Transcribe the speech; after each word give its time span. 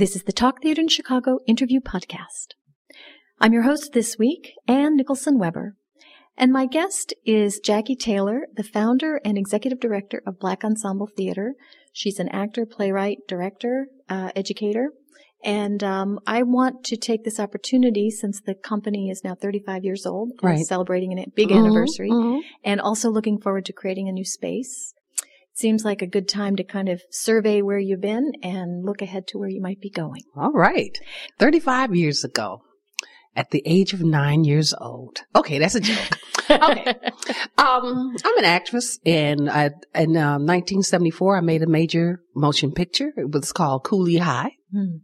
This 0.00 0.16
is 0.16 0.22
the 0.22 0.32
Talk 0.32 0.62
Theater 0.62 0.80
in 0.80 0.88
Chicago 0.88 1.40
interview 1.46 1.78
podcast. 1.78 2.54
I'm 3.38 3.52
your 3.52 3.64
host 3.64 3.90
this 3.92 4.16
week, 4.18 4.52
Anne 4.66 4.96
Nicholson 4.96 5.38
Weber, 5.38 5.76
and 6.38 6.50
my 6.50 6.64
guest 6.64 7.12
is 7.26 7.60
Jackie 7.62 7.96
Taylor, 7.96 8.46
the 8.56 8.62
founder 8.62 9.20
and 9.26 9.36
executive 9.36 9.78
director 9.78 10.22
of 10.26 10.38
Black 10.40 10.64
Ensemble 10.64 11.06
Theater. 11.14 11.52
She's 11.92 12.18
an 12.18 12.30
actor, 12.30 12.64
playwright, 12.64 13.18
director, 13.28 13.88
uh, 14.08 14.30
educator, 14.34 14.88
and 15.44 15.84
um, 15.84 16.18
I 16.26 16.44
want 16.44 16.82
to 16.84 16.96
take 16.96 17.24
this 17.24 17.38
opportunity 17.38 18.08
since 18.08 18.40
the 18.40 18.54
company 18.54 19.10
is 19.10 19.20
now 19.22 19.34
35 19.34 19.84
years 19.84 20.06
old, 20.06 20.32
Right. 20.42 20.64
celebrating 20.64 21.12
a 21.18 21.26
big 21.36 21.50
Mhm, 21.50 21.58
anniversary, 21.58 22.08
mhm. 22.10 22.40
and 22.64 22.80
also 22.80 23.10
looking 23.10 23.38
forward 23.38 23.66
to 23.66 23.74
creating 23.74 24.08
a 24.08 24.12
new 24.12 24.24
space. 24.24 24.94
Seems 25.60 25.84
like 25.84 26.00
a 26.00 26.06
good 26.06 26.26
time 26.26 26.56
to 26.56 26.64
kind 26.64 26.88
of 26.88 27.02
survey 27.10 27.60
where 27.60 27.78
you've 27.78 28.00
been 28.00 28.32
and 28.42 28.82
look 28.82 29.02
ahead 29.02 29.26
to 29.28 29.38
where 29.38 29.50
you 29.50 29.60
might 29.60 29.78
be 29.78 29.90
going. 29.90 30.22
All 30.34 30.52
right. 30.52 30.98
35 31.38 31.94
years 31.94 32.24
ago, 32.24 32.62
at 33.36 33.50
the 33.50 33.62
age 33.66 33.92
of 33.92 34.00
nine 34.00 34.44
years 34.44 34.72
old. 34.80 35.18
Okay, 35.36 35.58
that's 35.58 35.74
a 35.74 35.80
joke. 35.80 36.18
Okay. 36.50 36.94
Um, 37.58 38.16
I'm 38.24 38.38
an 38.38 38.44
actress, 38.44 38.98
and 39.06 39.48
I, 39.48 39.66
in 39.94 40.16
um, 40.16 40.46
1974, 40.46 41.36
I 41.36 41.40
made 41.42 41.62
a 41.62 41.68
major 41.68 42.22
motion 42.34 42.72
picture. 42.72 43.12
It 43.16 43.30
was 43.30 43.52
called 43.52 43.84
Cooley 43.84 44.16
High, 44.16 44.52
Hmm. 44.72 44.96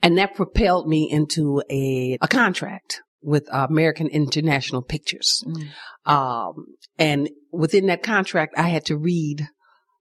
and 0.00 0.16
that 0.18 0.36
propelled 0.36 0.86
me 0.86 1.08
into 1.10 1.60
a 1.68 2.18
a 2.20 2.28
contract 2.28 3.02
with 3.20 3.48
American 3.50 4.06
International 4.06 4.80
Pictures. 4.80 5.42
Mm. 5.44 6.12
Um, 6.12 6.66
and 6.98 7.30
within 7.50 7.86
that 7.86 8.04
contract, 8.04 8.54
I 8.56 8.68
had 8.68 8.84
to 8.86 8.96
read 8.96 9.48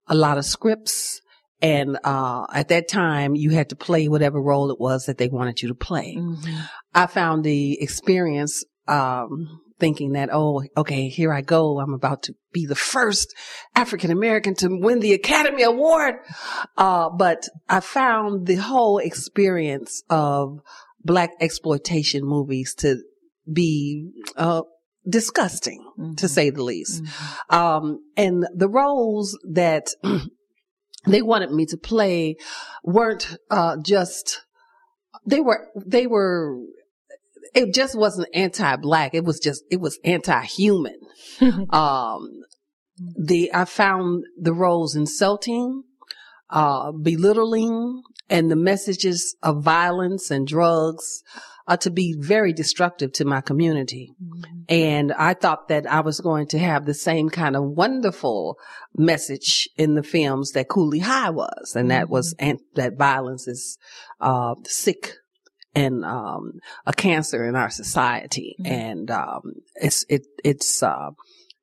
a 0.09 0.15
lot 0.15 0.37
of 0.37 0.45
scripts. 0.45 1.21
And, 1.61 1.97
uh, 2.03 2.45
at 2.53 2.69
that 2.69 2.87
time, 2.87 3.35
you 3.35 3.49
had 3.51 3.69
to 3.69 3.75
play 3.75 4.07
whatever 4.07 4.41
role 4.41 4.71
it 4.71 4.79
was 4.79 5.05
that 5.05 5.17
they 5.17 5.27
wanted 5.27 5.61
you 5.61 5.67
to 5.67 5.75
play. 5.75 6.15
Mhm. 6.17 6.69
I 6.93 7.05
found 7.05 7.43
the 7.43 7.81
experience, 7.81 8.63
um, 8.87 9.61
thinking 9.77 10.13
that, 10.13 10.29
oh, 10.31 10.63
okay, 10.75 11.09
here 11.09 11.33
I 11.33 11.41
go. 11.41 11.79
I'm 11.79 11.93
about 11.93 12.23
to 12.23 12.33
be 12.53 12.65
the 12.65 12.75
first 12.75 13.33
African 13.75 14.11
American 14.11 14.55
to 14.55 14.67
win 14.69 14.99
the 14.99 15.13
Academy 15.13 15.63
Award. 15.63 16.15
Uh, 16.77 17.09
but 17.09 17.47
I 17.67 17.79
found 17.79 18.47
the 18.47 18.55
whole 18.55 18.97
experience 18.97 20.03
of 20.09 20.59
blaxploitation 21.07 22.21
movies 22.21 22.73
to 22.79 22.97
be, 23.51 24.11
uh, 24.37 24.63
disgusting 25.07 25.83
to 26.17 26.25
Mhm. 26.25 26.29
say 26.29 26.49
the 26.49 26.63
least. 26.63 27.03
Mhm. 27.03 27.53
Um, 27.55 27.99
and 28.17 28.47
the 28.55 28.67
roles 28.69 29.37
that 29.49 29.89
they 31.07 31.21
wanted 31.21 31.51
me 31.51 31.65
to 31.67 31.77
play 31.77 32.35
weren't, 32.83 33.37
uh, 33.49 33.77
just, 33.83 34.41
they 35.25 35.39
were, 35.39 35.67
they 35.75 36.07
were, 36.07 36.57
it 37.55 37.73
just 37.73 37.97
wasn't 37.97 38.27
anti-black. 38.33 39.13
It 39.13 39.23
was 39.23 39.39
just, 39.39 39.63
it 39.71 39.79
was 39.79 39.99
anti-human. 40.03 40.97
Um, 41.71 42.41
the, 43.17 43.49
I 43.53 43.63
found 43.63 44.25
the 44.37 44.53
roles 44.53 44.93
insulting, 44.95 45.83
uh, 46.49 46.91
belittling 46.91 48.01
and 48.29 48.51
the 48.51 48.57
messages 48.57 49.37
of 49.41 49.63
violence 49.63 50.29
and 50.29 50.45
drugs, 50.45 51.23
uh, 51.69 51.77
to 51.77 51.91
be 51.91 52.15
very 52.17 52.51
destructive 52.51 53.13
to 53.13 53.23
my 53.23 53.41
community. 53.41 54.11
Mhm. 54.21 54.65
And 54.67 55.13
I 55.13 55.35
thought 55.35 55.67
that 55.67 55.85
I 55.85 56.01
was 56.01 56.19
going 56.19 56.47
to 56.47 56.59
have 56.59 56.85
the 56.85 56.95
same 56.95 57.29
kind 57.29 57.55
of 57.55 57.63
wonderful 57.63 58.57
message 58.95 59.69
in 59.77 59.93
the 59.93 60.01
films 60.03 60.51
that 60.53 60.67
Cooley 60.67 60.99
High 60.99 61.29
was. 61.29 61.75
And 61.75 61.91
that 61.91 62.09
was, 62.09 62.33
and 62.39 62.59
that 62.73 62.97
violence 62.97 63.47
is, 63.47 63.77
uh, 64.19 64.55
sick 64.65 65.13
and, 65.75 66.03
um, 66.03 66.53
a 66.87 66.93
cancer 66.93 67.47
in 67.47 67.55
our 67.55 67.69
society. 67.69 68.55
Mhm. 68.59 68.67
And, 68.67 69.11
um, 69.11 69.53
it's, 69.75 70.05
it, 70.09 70.25
it's, 70.43 70.81
uh, 70.81 71.11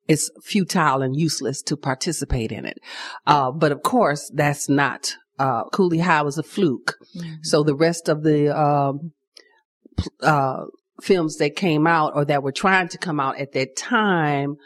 it's 0.06 0.30
futile 0.44 1.02
and 1.02 1.16
useless 1.16 1.62
to 1.62 1.76
participate 1.76 2.52
in 2.52 2.64
it. 2.64 2.78
Uh, 3.26 3.50
but 3.50 3.72
of 3.72 3.82
course, 3.82 4.30
that's 4.32 4.68
not, 4.68 5.16
uh, 5.40 5.64
Cooley 5.70 5.98
High 5.98 6.22
was 6.22 6.38
a 6.38 6.44
fluke. 6.44 6.96
Mhm. 7.16 7.38
So 7.42 7.64
the 7.64 7.74
rest 7.74 8.08
of 8.08 8.22
the 8.22 8.56
um, 8.56 9.12
uh, 10.22 10.64
films 11.02 11.36
that 11.36 11.56
came 11.56 11.86
out 11.86 12.12
or 12.14 12.24
that 12.24 12.42
were 12.42 12.52
trying 12.52 12.88
to 12.88 12.98
come 12.98 13.20
out 13.20 13.38
at 13.38 13.52
that 13.52 13.76
time 13.76 14.56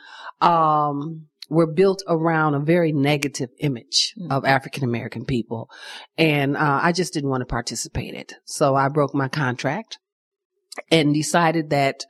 um, 0.40 1.26
were 1.48 1.66
built 1.66 2.02
around 2.06 2.54
a 2.54 2.60
very 2.60 2.92
negative 2.92 3.50
image 3.58 4.14
Mm. 4.18 4.30
of 4.30 4.44
African 4.44 4.84
American 4.84 5.24
people, 5.24 5.68
and 6.16 6.56
uh, 6.56 6.80
I 6.82 6.92
just 6.92 7.12
didn't 7.12 7.30
want 7.30 7.40
to 7.42 7.46
participate 7.46 8.14
in 8.14 8.20
it. 8.20 8.34
So 8.44 8.74
I 8.76 8.88
broke 8.88 9.14
my 9.14 9.28
contract 9.28 9.98
and 10.90 11.12
decided 11.14 11.70
that. 11.70 12.04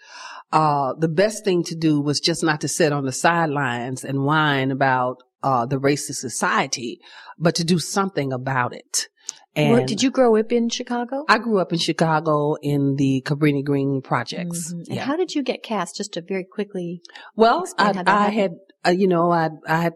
Uh, 0.52 0.94
the 0.98 1.06
best 1.06 1.44
thing 1.44 1.62
to 1.62 1.76
do 1.76 2.00
was 2.00 2.18
just 2.18 2.42
not 2.42 2.60
to 2.60 2.66
sit 2.66 2.92
on 2.92 3.04
the 3.04 3.12
sidelines 3.12 4.02
and 4.02 4.24
whine 4.24 4.72
about, 4.72 5.18
uh, 5.42 5.66
the 5.66 5.76
racist 5.80 6.16
society, 6.16 7.00
but 7.38 7.54
to 7.56 7.64
do 7.64 7.78
something 7.78 8.32
about 8.32 8.74
it. 8.74 9.08
And 9.56 9.72
Where- 9.72 9.86
did 9.86 10.02
you 10.02 10.10
grow 10.12 10.36
up 10.36 10.52
in 10.52 10.68
Chicago? 10.68 11.24
I 11.28 11.38
grew 11.38 11.58
up 11.58 11.72
in 11.72 11.78
Chicago 11.78 12.54
in 12.62 12.94
the 12.96 13.22
Cabrini 13.26 13.64
Green 13.64 14.00
projects. 14.00 14.72
Mhm. 14.72 14.86
And 14.86 14.96
Yeah. 14.96 15.04
how 15.04 15.16
did 15.16 15.34
you 15.34 15.42
get 15.42 15.62
cast? 15.64 15.96
Just 15.96 16.12
to 16.12 16.20
very 16.22 16.44
quickly. 16.44 17.02
well, 17.36 17.64
I, 17.76 18.02
I 18.06 18.28
had, 18.30 18.52
uh, 18.86 18.90
you 18.90 19.08
know, 19.08 19.30
I, 19.32 19.50
I, 19.66 19.90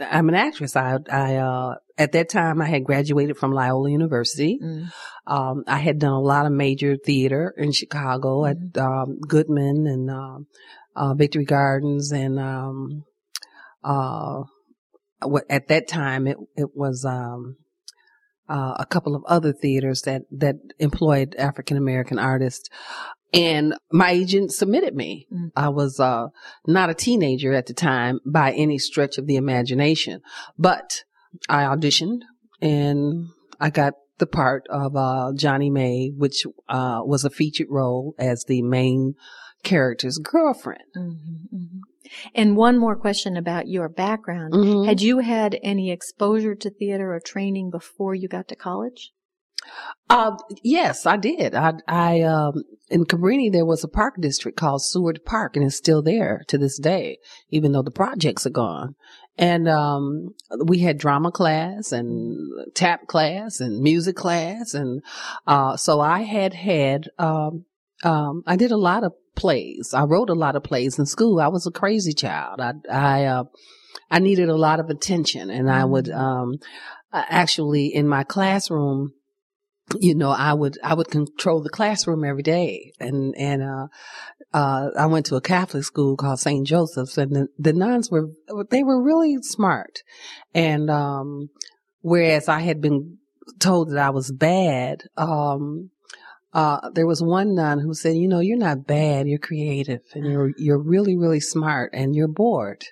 I'm 0.00 0.28
an 0.30 0.34
actress. 0.34 0.74
I, 0.74 0.98
I, 1.10 1.36
uh, 1.36 1.74
at 1.98 2.12
that 2.12 2.30
time 2.30 2.62
I 2.62 2.66
had 2.68 2.84
graduated 2.84 3.36
from 3.36 3.52
Loyola 3.52 3.90
University. 3.90 4.58
Mm. 4.62 4.90
Um, 5.26 5.64
I 5.66 5.78
had 5.78 5.98
done 5.98 6.12
a 6.12 6.20
lot 6.20 6.46
of 6.46 6.52
major 6.52 6.96
theater 6.96 7.54
in 7.58 7.72
Chicago 7.72 8.46
at, 8.46 8.56
Mm-hmm. 8.56 8.80
um, 8.80 9.18
Goodman 9.20 9.86
and, 9.86 10.10
um, 10.10 10.46
uh, 10.96 11.12
Victory 11.14 11.44
Gardens 11.44 12.10
and, 12.10 12.38
um, 12.38 13.04
uh, 13.84 14.44
at 15.48 15.68
that 15.68 15.88
time 15.88 16.26
it, 16.26 16.36
it 16.56 16.68
was, 16.74 17.04
um, 17.04 17.56
uh, 18.48 18.74
a 18.78 18.86
couple 18.86 19.14
of 19.14 19.24
other 19.26 19.52
theaters 19.52 20.02
that, 20.02 20.22
that 20.30 20.56
employed 20.78 21.34
African 21.36 21.76
American 21.76 22.18
artists. 22.18 22.68
And 23.32 23.74
my 23.90 24.10
agent 24.10 24.52
submitted 24.52 24.94
me. 24.94 25.26
Mm. 25.32 25.52
I 25.56 25.70
was, 25.70 25.98
uh, 25.98 26.26
not 26.66 26.90
a 26.90 26.94
teenager 26.94 27.54
at 27.54 27.66
the 27.66 27.72
time 27.72 28.20
by 28.26 28.52
any 28.52 28.78
stretch 28.78 29.16
of 29.16 29.26
the 29.26 29.36
imagination, 29.36 30.20
but 30.58 31.04
I 31.48 31.62
auditioned 31.62 32.20
and 32.60 33.28
I 33.58 33.70
got 33.70 33.94
the 34.18 34.26
part 34.26 34.66
of, 34.68 34.94
uh, 34.96 35.32
Johnny 35.34 35.70
Mae, 35.70 36.12
which, 36.14 36.44
uh, 36.68 37.00
was 37.04 37.24
a 37.24 37.30
featured 37.30 37.68
role 37.70 38.14
as 38.18 38.44
the 38.44 38.60
main 38.60 39.14
character's 39.62 40.18
girlfriend. 40.18 40.82
Mhm, 40.96 41.48
mhm. 41.54 41.80
And 42.34 42.56
one 42.56 42.78
more 42.78 42.96
question 42.96 43.36
about 43.36 43.68
your 43.68 43.88
background. 43.88 44.54
Mhm. 44.54 44.86
Had 44.86 45.00
you 45.00 45.18
had 45.18 45.58
any 45.62 45.90
exposure 45.90 46.54
to 46.54 46.70
theater 46.70 47.14
or 47.14 47.20
training 47.20 47.70
before 47.70 48.14
you 48.14 48.28
got 48.28 48.48
to 48.48 48.56
college? 48.56 49.12
Uh, 50.10 50.36
yes, 50.62 51.06
I 51.06 51.16
did. 51.16 51.54
I, 51.54 51.74
I, 51.86 52.22
um, 52.22 52.64
in 52.90 53.04
Cabrini, 53.04 53.50
there 53.50 53.64
was 53.64 53.84
a 53.84 53.88
park 53.88 54.16
district 54.20 54.58
called 54.58 54.82
Seward 54.82 55.20
Park 55.24 55.56
and 55.56 55.64
it's 55.64 55.76
still 55.76 56.02
there 56.02 56.42
to 56.48 56.58
this 56.58 56.78
day, 56.78 57.18
even 57.50 57.72
though 57.72 57.82
the 57.82 57.90
projects 57.90 58.46
are 58.46 58.50
gone. 58.50 58.94
And, 59.38 59.68
um, 59.68 60.34
we 60.66 60.80
had 60.80 60.98
drama 60.98 61.30
class 61.30 61.92
and 61.92 62.74
tap 62.74 63.06
class 63.06 63.60
and 63.60 63.80
music 63.80 64.16
class. 64.16 64.74
And, 64.74 65.02
uh, 65.46 65.76
so 65.76 66.00
I 66.00 66.22
had 66.22 66.52
had, 66.52 67.08
um, 67.18 67.64
um, 68.02 68.42
I 68.46 68.56
did 68.56 68.72
a 68.72 68.76
lot 68.76 69.04
of 69.04 69.12
plays. 69.34 69.94
I 69.94 70.04
wrote 70.04 70.30
a 70.30 70.34
lot 70.34 70.56
of 70.56 70.62
plays 70.62 70.98
in 70.98 71.06
school. 71.06 71.40
I 71.40 71.48
was 71.48 71.66
a 71.66 71.70
crazy 71.70 72.12
child. 72.12 72.60
I, 72.60 72.72
I, 72.90 73.24
uh, 73.24 73.44
I 74.10 74.18
needed 74.18 74.48
a 74.48 74.56
lot 74.56 74.80
of 74.80 74.90
attention 74.90 75.50
and 75.50 75.70
I 75.70 75.84
would, 75.84 76.10
um, 76.10 76.58
uh, 77.12 77.24
actually 77.28 77.86
in 77.86 78.08
my 78.08 78.24
classroom, 78.24 79.12
you 79.98 80.14
know, 80.14 80.30
I 80.30 80.52
would, 80.52 80.78
I 80.82 80.94
would 80.94 81.08
control 81.08 81.62
the 81.62 81.70
classroom 81.70 82.24
every 82.24 82.42
day. 82.42 82.92
And, 83.00 83.34
and, 83.36 83.62
uh, 83.62 83.86
uh, 84.54 84.90
I 84.98 85.06
went 85.06 85.26
to 85.26 85.36
a 85.36 85.40
Catholic 85.40 85.84
school 85.84 86.16
called 86.16 86.40
St. 86.40 86.66
Joseph's 86.66 87.18
and 87.18 87.34
the, 87.34 87.48
the 87.58 87.72
nuns 87.72 88.10
were, 88.10 88.30
they 88.70 88.82
were 88.82 89.02
really 89.02 89.38
smart. 89.42 90.00
And, 90.54 90.90
um, 90.90 91.48
whereas 92.00 92.48
I 92.48 92.60
had 92.60 92.80
been 92.80 93.18
told 93.58 93.90
that 93.90 93.98
I 93.98 94.10
was 94.10 94.30
bad, 94.30 95.04
um, 95.16 95.90
uh, 96.52 96.90
there 96.90 97.06
was 97.06 97.22
one 97.22 97.54
nun 97.54 97.80
who 97.80 97.94
said, 97.94 98.16
you 98.16 98.28
know, 98.28 98.40
you're 98.40 98.58
not 98.58 98.86
bad, 98.86 99.26
you're 99.26 99.38
creative 99.38 100.00
and 100.14 100.26
you're, 100.26 100.52
you're 100.56 100.82
really, 100.82 101.16
really 101.16 101.40
smart 101.40 101.90
and 101.92 102.14
you're 102.14 102.28
bored. 102.28 102.84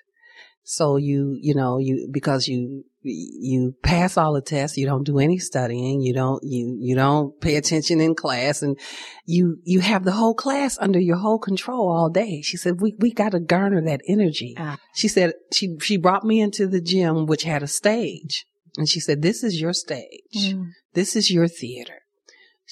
So 0.63 0.97
you, 0.97 1.37
you 1.39 1.53
know, 1.53 1.77
you, 1.77 2.07
because 2.11 2.47
you, 2.47 2.85
you 3.01 3.75
pass 3.83 4.15
all 4.15 4.33
the 4.33 4.41
tests, 4.41 4.77
you 4.77 4.85
don't 4.85 5.03
do 5.03 5.19
any 5.19 5.37
studying, 5.37 6.01
you 6.01 6.13
don't, 6.13 6.41
you, 6.43 6.77
you 6.79 6.95
don't 6.95 7.39
pay 7.41 7.55
attention 7.55 7.99
in 7.99 8.15
class 8.15 8.61
and 8.61 8.79
you, 9.25 9.57
you 9.63 9.79
have 9.79 10.05
the 10.05 10.11
whole 10.11 10.35
class 10.35 10.77
under 10.79 10.99
your 10.99 11.17
whole 11.17 11.39
control 11.39 11.91
all 11.91 12.09
day. 12.09 12.41
She 12.41 12.57
said, 12.57 12.79
we, 12.79 12.95
we 12.99 13.11
got 13.11 13.31
to 13.31 13.39
garner 13.39 13.81
that 13.85 14.01
energy. 14.07 14.55
Ah. 14.57 14.77
She 14.95 15.07
said, 15.07 15.33
she, 15.51 15.77
she 15.81 15.97
brought 15.97 16.23
me 16.23 16.41
into 16.41 16.67
the 16.67 16.81
gym, 16.81 17.25
which 17.25 17.43
had 17.43 17.63
a 17.63 17.67
stage 17.67 18.45
and 18.77 18.87
she 18.87 18.99
said, 18.99 19.21
this 19.21 19.43
is 19.43 19.59
your 19.59 19.73
stage. 19.73 20.53
Mm. 20.53 20.69
This 20.93 21.15
is 21.15 21.31
your 21.31 21.47
theater. 21.47 22.00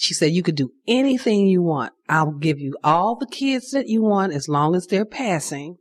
She 0.01 0.13
said, 0.13 0.31
you 0.31 0.43
could 0.43 0.55
do 0.55 0.71
anything 0.87 1.47
you 1.47 1.61
want. 1.61 1.91
I'll 2.07 2.31
give 2.31 2.57
you 2.57 2.77
all 2.85 3.17
the 3.17 3.27
kids 3.27 3.71
that 3.71 3.89
you 3.89 4.01
want 4.01 4.31
as 4.31 4.47
long 4.47 4.73
as 4.73 4.87
they're 4.87 5.03
passing. 5.03 5.75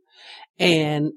And 0.59 1.13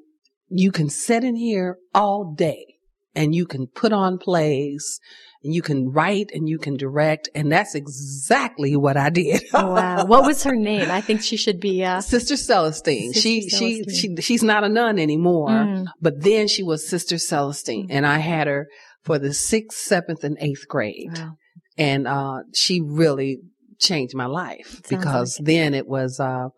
you 0.49 0.71
can 0.71 0.89
sit 0.89 1.25
in 1.25 1.35
here 1.35 1.79
all 1.93 2.33
day 2.33 2.77
and 3.13 3.35
you 3.35 3.45
can 3.45 3.67
put 3.67 3.93
on 3.93 4.19
plays 4.19 5.01
and 5.43 5.53
you 5.53 5.63
can 5.63 5.91
write 5.91 6.31
and 6.33 6.49
you 6.49 6.59
can 6.59 6.77
direct. 6.77 7.29
And 7.35 7.51
that's 7.51 7.75
exactly 7.75 8.77
what 8.77 8.97
I 8.97 9.11
did. 9.11 9.43
oh, 9.53 9.73
wow. 9.73 10.05
What 10.05 10.25
was 10.25 10.45
her 10.45 10.55
name? 10.55 10.89
I 10.89 11.01
think 11.01 11.23
she 11.23 11.37
should 11.37 11.59
be, 11.59 11.83
uh, 11.83 12.03
Sister 12.03 12.37
Celestine. 12.37 13.15
Sister 13.15 13.21
she, 13.21 13.49
Celestine. 13.51 13.91
she, 13.91 14.15
she, 14.15 14.23
she's 14.23 14.45
not 14.45 14.63
a 14.63 14.69
nun 14.69 15.01
anymore, 15.01 15.49
mm. 15.49 15.87
but 16.01 16.23
then 16.23 16.47
she 16.47 16.63
was 16.63 16.89
Sister 16.89 17.17
Celestine 17.17 17.89
mm. 17.89 17.91
and 17.91 18.07
I 18.07 18.19
had 18.19 18.47
her 18.47 18.69
for 19.03 19.19
the 19.19 19.35
sixth, 19.35 19.79
seventh 19.79 20.23
and 20.23 20.39
eighth 20.41 20.69
grade. 20.69 21.19
Wow. 21.19 21.37
And, 21.79 22.07
uh, 22.07 22.41
she 22.55 22.81
really 22.81 23.39
changed 23.79 24.15
my 24.15 24.27
life 24.27 24.83
because 24.89 25.39
like 25.39 25.47
then 25.47 25.75
it 25.75 25.87
was, 25.89 26.21
uh, 26.21 26.49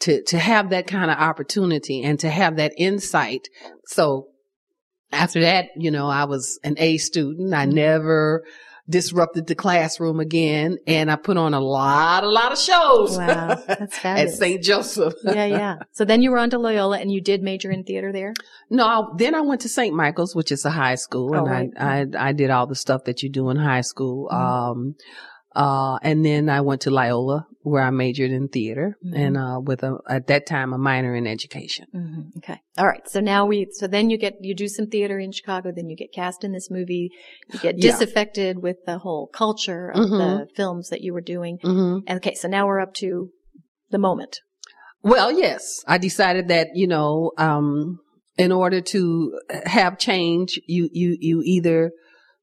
to, 0.00 0.22
to 0.24 0.38
have 0.38 0.70
that 0.70 0.86
kind 0.86 1.10
of 1.10 1.18
opportunity 1.18 2.02
and 2.02 2.20
to 2.20 2.30
have 2.30 2.56
that 2.56 2.72
insight. 2.76 3.48
So 3.86 4.28
after 5.10 5.40
that, 5.40 5.70
you 5.76 5.90
know, 5.90 6.06
I 6.06 6.24
was 6.24 6.60
an 6.62 6.74
A 6.78 6.98
student. 6.98 7.54
I 7.54 7.64
mm-hmm. 7.64 7.74
never 7.74 8.44
disrupted 8.88 9.46
the 9.46 9.54
classroom 9.54 10.18
again 10.20 10.78
and 10.86 11.10
I 11.10 11.16
put 11.16 11.36
on 11.36 11.54
a 11.54 11.60
lot, 11.60 12.24
a 12.24 12.28
lot 12.28 12.52
of 12.52 12.58
shows. 12.58 13.18
Wow. 13.18 13.62
That's 13.66 13.98
fabulous. 13.98 14.34
at 14.34 14.38
St. 14.38 14.62
Joseph. 14.62 15.14
yeah, 15.24 15.46
yeah. 15.46 15.76
So 15.92 16.04
then 16.04 16.22
you 16.22 16.30
were 16.30 16.38
on 16.38 16.50
to 16.50 16.58
Loyola 16.58 16.98
and 16.98 17.10
you 17.10 17.20
did 17.20 17.42
major 17.42 17.70
in 17.70 17.84
theater 17.84 18.12
there? 18.12 18.34
No, 18.70 18.86
I, 18.86 19.02
then 19.16 19.34
I 19.34 19.40
went 19.40 19.62
to 19.62 19.68
St. 19.68 19.94
Michael's, 19.94 20.34
which 20.34 20.52
is 20.52 20.64
a 20.64 20.70
high 20.70 20.94
school 20.94 21.34
oh, 21.34 21.38
and 21.38 21.48
right. 21.48 21.70
I, 21.76 22.00
I, 22.00 22.28
I, 22.28 22.32
did 22.32 22.50
all 22.50 22.66
the 22.66 22.76
stuff 22.76 23.04
that 23.04 23.22
you 23.22 23.30
do 23.30 23.50
in 23.50 23.56
high 23.56 23.80
school. 23.80 24.28
Mm-hmm. 24.30 24.80
Um, 24.80 24.94
uh, 25.58 25.98
and 26.02 26.24
then 26.24 26.48
I 26.48 26.60
went 26.60 26.82
to 26.82 26.90
Loyola 26.90 27.46
where 27.62 27.82
I 27.82 27.90
majored 27.90 28.30
in 28.30 28.48
theater 28.48 28.96
mm-hmm. 29.04 29.16
and, 29.22 29.36
uh, 29.36 29.60
with 29.60 29.82
a, 29.82 29.98
at 30.08 30.28
that 30.28 30.46
time, 30.46 30.72
a 30.72 30.78
minor 30.78 31.14
in 31.14 31.26
education. 31.26 31.86
Mm-hmm. 31.94 32.38
Okay. 32.38 32.58
All 32.78 32.86
right. 32.86 33.06
So 33.06 33.20
now 33.20 33.44
we, 33.44 33.66
so 33.72 33.86
then 33.86 34.08
you 34.08 34.16
get, 34.16 34.34
you 34.40 34.54
do 34.54 34.68
some 34.68 34.86
theater 34.86 35.18
in 35.18 35.32
Chicago, 35.32 35.70
then 35.74 35.90
you 35.90 35.96
get 35.96 36.12
cast 36.14 36.44
in 36.44 36.52
this 36.52 36.70
movie, 36.70 37.10
you 37.52 37.58
get 37.58 37.76
yeah. 37.76 37.90
disaffected 37.90 38.62
with 38.62 38.76
the 38.86 38.98
whole 38.98 39.26
culture 39.26 39.90
of 39.90 40.00
mm-hmm. 40.00 40.16
the 40.16 40.46
films 40.56 40.88
that 40.88 41.02
you 41.02 41.12
were 41.12 41.20
doing. 41.20 41.58
Mm-hmm. 41.58 42.16
Okay. 42.16 42.34
So 42.34 42.48
now 42.48 42.66
we're 42.66 42.80
up 42.80 42.94
to 42.94 43.30
the 43.90 43.98
moment. 43.98 44.40
Well, 45.02 45.30
yes, 45.30 45.84
I 45.86 45.98
decided 45.98 46.48
that, 46.48 46.68
you 46.74 46.86
know, 46.86 47.32
um, 47.36 47.98
in 48.38 48.52
order 48.52 48.80
to 48.80 49.38
have 49.66 49.98
change, 49.98 50.58
you, 50.66 50.88
you, 50.92 51.16
you 51.20 51.42
either, 51.44 51.90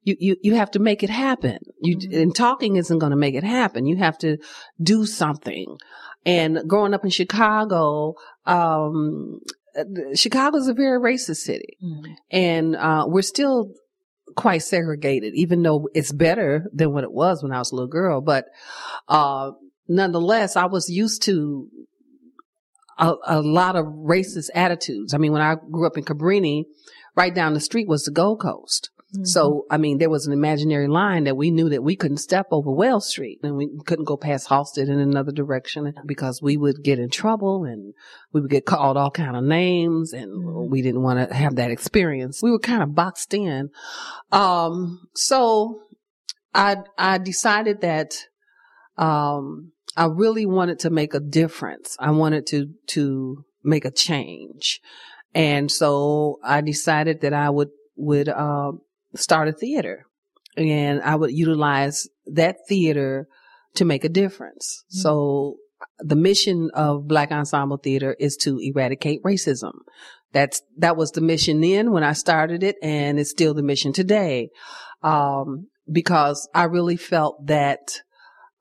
you, 0.06 0.16
you, 0.20 0.36
you 0.40 0.54
have 0.54 0.70
to 0.70 0.78
make 0.78 1.02
it 1.02 1.10
happen. 1.10 1.58
You, 1.82 1.98
mm-hmm. 1.98 2.22
and 2.22 2.34
talking 2.34 2.76
isn't 2.76 2.98
going 2.98 3.10
to 3.10 3.16
make 3.16 3.34
it 3.34 3.42
happen. 3.42 3.86
You 3.86 3.96
have 3.96 4.16
to 4.18 4.38
do 4.80 5.04
something. 5.04 5.76
And 6.24 6.60
growing 6.66 6.94
up 6.94 7.04
in 7.04 7.10
Chicago, 7.10 8.14
um, 8.46 9.40
Chicago 10.14 10.58
is 10.58 10.68
a 10.68 10.74
very 10.74 10.98
racist 10.98 11.38
city 11.38 11.76
mm-hmm. 11.84 12.12
and, 12.30 12.76
uh, 12.76 13.04
we're 13.08 13.22
still 13.22 13.72
quite 14.36 14.62
segregated, 14.62 15.34
even 15.34 15.62
though 15.62 15.88
it's 15.92 16.12
better 16.12 16.70
than 16.72 16.92
what 16.92 17.04
it 17.04 17.12
was 17.12 17.42
when 17.42 17.52
I 17.52 17.58
was 17.58 17.72
a 17.72 17.74
little 17.74 17.88
girl. 17.88 18.20
But, 18.20 18.46
uh, 19.08 19.50
nonetheless, 19.88 20.56
I 20.56 20.66
was 20.66 20.88
used 20.88 21.22
to 21.24 21.68
a, 22.98 23.12
a, 23.26 23.40
lot 23.40 23.76
of 23.76 23.86
racist 23.86 24.50
attitudes. 24.54 25.14
I 25.14 25.18
mean, 25.18 25.32
when 25.32 25.42
I 25.42 25.56
grew 25.70 25.86
up 25.86 25.98
in 25.98 26.04
Cabrini, 26.04 26.64
right 27.16 27.34
down 27.34 27.54
the 27.54 27.60
street 27.60 27.88
was 27.88 28.04
the 28.04 28.12
Gold 28.12 28.40
Coast. 28.40 28.90
Mm-hmm. 29.14 29.24
So, 29.24 29.66
I 29.70 29.76
mean, 29.76 29.98
there 29.98 30.10
was 30.10 30.26
an 30.26 30.32
imaginary 30.32 30.88
line 30.88 31.24
that 31.24 31.36
we 31.36 31.52
knew 31.52 31.68
that 31.68 31.82
we 31.82 31.94
couldn't 31.94 32.16
step 32.16 32.48
over 32.50 32.72
Wells 32.72 33.08
Street 33.08 33.38
and 33.44 33.56
we 33.56 33.70
couldn't 33.86 34.04
go 34.04 34.16
past 34.16 34.48
Halsted 34.48 34.88
in 34.88 34.98
another 34.98 35.30
direction 35.30 35.94
because 36.04 36.42
we 36.42 36.56
would 36.56 36.82
get 36.82 36.98
in 36.98 37.08
trouble 37.08 37.64
and 37.64 37.94
we 38.32 38.40
would 38.40 38.50
get 38.50 38.66
called 38.66 38.96
all 38.96 39.12
kind 39.12 39.36
of 39.36 39.44
names 39.44 40.12
and 40.12 40.32
mm-hmm. 40.32 40.70
we 40.70 40.82
didn't 40.82 41.02
want 41.02 41.28
to 41.28 41.32
have 41.34 41.54
that 41.54 41.70
experience. 41.70 42.42
We 42.42 42.50
were 42.50 42.58
kind 42.58 42.82
of 42.82 42.96
boxed 42.96 43.32
in. 43.32 43.70
Um, 44.32 45.06
so 45.14 45.82
I, 46.52 46.78
I 46.98 47.18
decided 47.18 47.82
that, 47.82 48.16
um, 48.98 49.72
I 49.96 50.06
really 50.06 50.46
wanted 50.46 50.80
to 50.80 50.90
make 50.90 51.14
a 51.14 51.20
difference. 51.20 51.96
I 52.00 52.10
wanted 52.10 52.46
to, 52.48 52.70
to 52.88 53.44
make 53.62 53.84
a 53.84 53.90
change. 53.90 54.80
And 55.32 55.70
so 55.70 56.38
I 56.42 56.60
decided 56.60 57.20
that 57.20 57.32
I 57.32 57.50
would, 57.50 57.68
would, 57.96 58.28
uh, 58.28 58.72
start 59.16 59.48
a 59.48 59.52
theater 59.52 60.06
and 60.56 61.02
I 61.02 61.14
would 61.14 61.32
utilize 61.32 62.08
that 62.26 62.56
theater 62.68 63.28
to 63.74 63.84
make 63.84 64.04
a 64.04 64.08
difference. 64.08 64.84
Mm-hmm. 64.86 64.98
So 65.00 65.56
the 65.98 66.16
mission 66.16 66.70
of 66.74 67.06
Black 67.06 67.30
Ensemble 67.30 67.76
Theater 67.76 68.16
is 68.18 68.36
to 68.38 68.58
eradicate 68.60 69.22
racism. 69.22 69.72
That's, 70.32 70.62
that 70.78 70.96
was 70.96 71.12
the 71.12 71.20
mission 71.20 71.60
then 71.60 71.92
when 71.92 72.02
I 72.02 72.12
started 72.12 72.62
it 72.62 72.76
and 72.82 73.18
it's 73.18 73.30
still 73.30 73.54
the 73.54 73.62
mission 73.62 73.92
today. 73.92 74.50
Um, 75.02 75.68
because 75.90 76.48
I 76.54 76.64
really 76.64 76.96
felt 76.96 77.46
that 77.46 78.00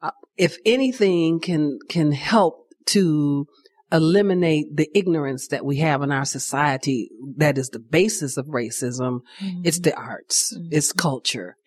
uh, 0.01 0.12
if 0.38 0.58
anything 0.66 1.40
can, 1.40 1.80
can 1.90 2.12
help 2.12 2.68
to 2.88 3.48
eliminate 3.92 4.76
the 4.76 4.90
ignorance 4.96 5.48
that 5.50 5.66
we 5.66 5.78
have 5.78 6.02
in 6.02 6.12
our 6.12 6.26
society 6.26 7.10
that 7.38 7.58
is 7.58 7.70
the 7.70 7.80
basis 7.80 8.38
of 8.38 8.48
racism. 8.48 9.22
Mm-hmm. 9.40 9.62
It's 9.64 9.80
the 9.80 9.96
arts, 9.96 10.54
mm-hmm. 10.54 10.70
it's 10.72 10.92
culture. 10.92 11.58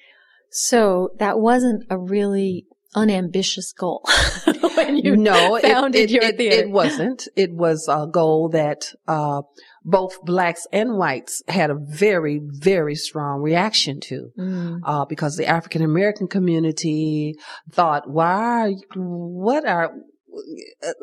So 0.51 1.11
that 1.19 1.39
wasn't 1.39 1.85
a 1.91 1.99
really 1.99 2.67
unambitious 2.95 3.73
goal 3.73 4.03
when 4.75 4.97
you 4.97 5.17
no, 5.17 5.59
founded 5.61 6.11
it, 6.11 6.11
your 6.11 6.25
it, 6.25 6.37
theater. 6.37 6.63
It 6.63 6.71
wasn't. 6.71 7.29
It 7.37 7.53
was 7.53 7.87
a 7.89 8.07
goal 8.11 8.49
that 8.51 8.93
uh, 9.07 9.43
both 9.85 10.23
blacks 10.23 10.67
and 10.73 10.97
whites 10.97 11.43
had 11.49 11.71
a 11.71 11.77
very, 11.79 12.41
very 12.43 12.95
strong 12.95 13.41
reaction 13.41 14.01
to, 14.01 14.31
mm. 14.39 14.81
uh, 14.85 15.05
because 15.05 15.37
the 15.37 15.47
African 15.47 15.83
American 15.83 16.29
community 16.29 17.35
thought, 17.71 18.09
"Why? 18.09 18.75
What 18.95 19.67
are 19.67 19.93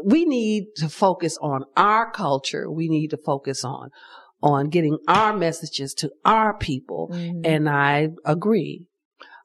we 0.04 0.26
need 0.26 0.66
to 0.78 0.90
focus 0.90 1.38
on 1.42 1.64
our 1.76 2.12
culture. 2.12 2.70
We 2.72 2.88
need 2.90 3.10
to 3.10 3.18
focus 3.18 3.64
on, 3.64 3.90
on 4.42 4.70
getting 4.70 4.98
our 5.08 5.36
messages 5.36 5.94
to 5.96 6.12
our 6.24 6.58
people. 6.58 7.10
Mm-hmm. 7.12 7.42
And 7.44 7.70
I 7.70 8.10
agree, 8.26 8.86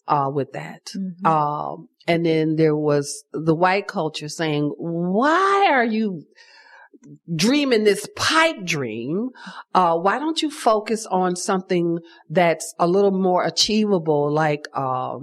uh, 0.08 0.30
with 0.32 0.52
that. 0.52 0.86
Mm-hmm. 0.96 1.26
Um, 1.26 1.88
and 2.06 2.26
then 2.26 2.56
there 2.56 2.76
was 2.76 3.24
the 3.32 3.54
white 3.54 3.86
culture 3.86 4.28
saying, 4.28 4.72
why 4.78 5.68
are 5.70 5.84
you 5.84 6.24
dreaming 7.34 7.84
this 7.84 8.06
pipe 8.16 8.64
dream? 8.64 9.30
Uh, 9.74 9.96
why 9.96 10.18
don't 10.18 10.42
you 10.42 10.50
focus 10.50 11.06
on 11.06 11.36
something 11.36 11.98
that's 12.28 12.74
a 12.78 12.86
little 12.86 13.10
more 13.10 13.44
achievable, 13.44 14.32
like, 14.32 14.66
uh, 14.74 15.18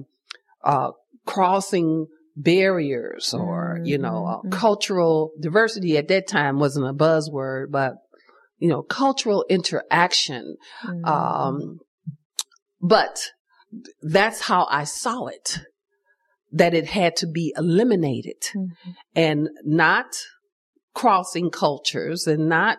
uh, 0.64 0.92
crossing 1.26 2.08
barriers 2.38 3.34
or, 3.34 3.80
you 3.84 3.98
know, 3.98 4.26
uh, 4.26 4.38
mm-hmm. 4.38 4.52
cultural 4.52 5.32
diversity 5.42 5.98
at 5.98 6.08
that 6.08 6.28
time 6.28 6.60
wasn't 6.60 6.88
a 6.88 6.94
buzzword, 6.94 7.72
but, 7.72 7.94
you 8.60 8.70
know, 8.70 8.84
cultural 8.84 9.44
interaction. 9.50 10.56
Mm-hmm. 10.86 11.06
Um, 11.06 11.80
but 12.80 13.20
that's 14.04 14.42
how 14.42 14.68
I 14.70 14.84
saw 14.84 15.26
it, 15.26 15.58
that 16.52 16.76
it 16.76 16.86
had 16.86 17.16
to 17.18 17.28
be 17.28 17.54
eliminated 17.58 18.44
mm-hmm. 18.56 18.92
and 19.16 19.50
not 19.66 20.06
crossing 20.94 21.50
cultures 21.50 22.28
and 22.28 22.48
not 22.48 22.78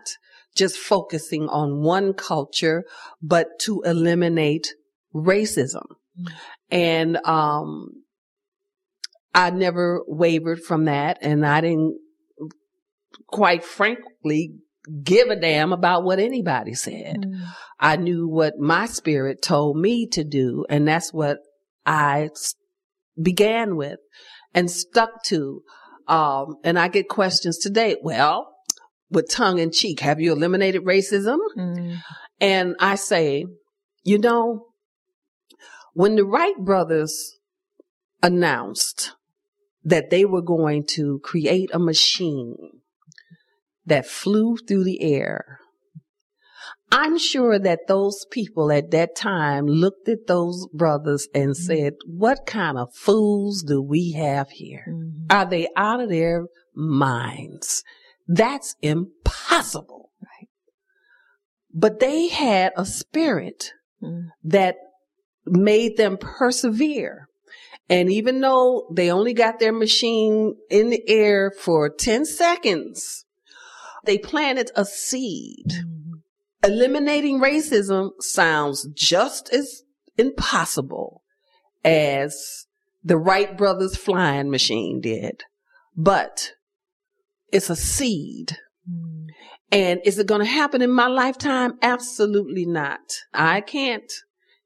just 0.54 0.76
focusing 0.76 1.48
on 1.48 1.82
one 1.82 2.12
culture, 2.12 2.84
but 3.20 3.48
to 3.62 3.82
eliminate 3.82 4.68
racism. 5.12 5.84
Mm-hmm. 6.16 6.26
And, 6.70 7.16
um, 7.24 8.04
I 9.34 9.50
never 9.50 10.02
wavered 10.06 10.60
from 10.62 10.86
that 10.86 11.18
and 11.20 11.46
I 11.46 11.60
didn't 11.60 11.98
quite 13.26 13.64
frankly 13.64 14.54
give 15.02 15.28
a 15.28 15.36
damn 15.36 15.72
about 15.72 16.04
what 16.04 16.18
anybody 16.18 16.74
said. 16.74 17.18
Mm. 17.24 17.46
I 17.78 17.96
knew 17.96 18.26
what 18.26 18.58
my 18.58 18.86
spirit 18.86 19.42
told 19.42 19.76
me 19.76 20.06
to 20.08 20.24
do 20.24 20.64
and 20.68 20.88
that's 20.88 21.12
what 21.12 21.38
I 21.84 22.30
began 23.20 23.76
with 23.76 23.98
and 24.54 24.70
stuck 24.70 25.22
to. 25.24 25.62
Um, 26.06 26.56
and 26.64 26.78
I 26.78 26.88
get 26.88 27.08
questions 27.08 27.58
today. 27.58 27.96
Well, 28.02 28.50
with 29.10 29.30
tongue 29.30 29.58
in 29.58 29.70
cheek, 29.70 30.00
have 30.00 30.20
you 30.20 30.32
eliminated 30.32 30.84
racism? 30.84 31.38
Mm. 31.56 31.98
And 32.40 32.76
I 32.80 32.94
say, 32.94 33.44
you 34.04 34.18
know, 34.18 34.66
when 35.92 36.16
the 36.16 36.24
Wright 36.24 36.56
brothers 36.56 37.38
announced 38.22 39.12
that 39.84 40.10
they 40.10 40.24
were 40.24 40.42
going 40.42 40.84
to 40.94 41.20
create 41.22 41.70
a 41.72 41.78
machine 41.78 42.56
that 43.86 44.06
flew 44.06 44.56
through 44.56 44.84
the 44.84 45.00
air. 45.02 45.60
I'm 46.90 47.18
sure 47.18 47.58
that 47.58 47.80
those 47.86 48.26
people 48.30 48.72
at 48.72 48.90
that 48.92 49.14
time 49.14 49.66
looked 49.66 50.08
at 50.08 50.26
those 50.26 50.66
brothers 50.72 51.28
and 51.34 51.50
Mm-hmm. 51.50 51.62
said, 51.62 51.92
what 52.06 52.46
kind 52.46 52.78
of 52.78 52.94
fools 52.94 53.62
do 53.62 53.82
we 53.82 54.12
have 54.12 54.50
here? 54.50 54.84
Mhm. 54.88 55.26
Are 55.30 55.44
they 55.46 55.68
out 55.76 56.00
of 56.00 56.08
their 56.08 56.46
minds? 56.74 57.82
That's 58.26 58.74
impossible. 58.82 60.10
Right. 60.22 60.48
But 61.72 62.00
they 62.00 62.28
had 62.28 62.72
a 62.76 62.84
spirit 62.86 63.72
Mm. 64.02 64.28
that 64.44 64.76
made 65.44 65.96
them 65.96 66.16
persevere. 66.18 67.27
And 67.88 68.12
even 68.12 68.40
though 68.40 68.86
they 68.92 69.10
only 69.10 69.32
got 69.32 69.58
their 69.58 69.72
machine 69.72 70.56
in 70.70 70.90
the 70.90 71.02
air 71.08 71.50
for 71.50 71.88
10 71.88 72.26
seconds, 72.26 73.24
they 74.04 74.18
planted 74.18 74.70
a 74.76 74.84
seed. 74.84 75.66
Mhm. 75.68 76.22
Eliminating 76.62 77.40
racism 77.40 78.10
sounds 78.20 78.88
just 78.94 79.48
as 79.52 79.84
impossible 80.16 81.22
as 81.84 82.66
the 83.02 83.16
Wright 83.16 83.56
brothers 83.56 83.96
flying 83.96 84.50
machine 84.50 85.00
did. 85.00 85.44
But 85.96 86.52
it's 87.50 87.70
a 87.70 87.76
seed. 87.76 88.58
Mm. 88.90 89.28
And 89.70 90.00
is 90.04 90.18
it 90.18 90.26
going 90.26 90.40
to 90.40 90.46
happen 90.46 90.82
in 90.82 90.90
my 90.90 91.06
lifetime? 91.06 91.74
Absolutely 91.82 92.66
not. 92.66 93.00
I 93.32 93.60
can't 93.60 94.10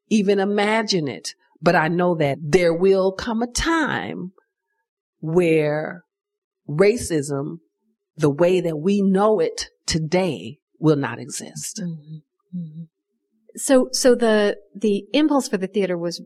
even 0.08 0.38
imagine 0.38 1.08
it. 1.08 1.34
But 1.62 1.76
I 1.76 1.88
know 1.88 2.16
that 2.16 2.38
there 2.42 2.74
will 2.74 3.12
come 3.12 3.40
a 3.40 3.46
time 3.46 4.32
where 5.20 6.02
racism, 6.68 7.58
the 8.16 8.30
way 8.30 8.60
that 8.60 8.78
we 8.78 9.00
know 9.00 9.38
it 9.38 9.68
today, 9.86 10.58
will 10.78 10.96
not 10.96 11.20
exist. 11.20 11.80
Mhm. 11.80 12.22
Mhm. 12.54 12.88
So, 13.54 13.88
so 13.92 14.14
the 14.14 14.58
the 14.74 15.06
impulse 15.12 15.48
for 15.48 15.56
the 15.56 15.68
theater 15.68 15.96
was 15.96 16.20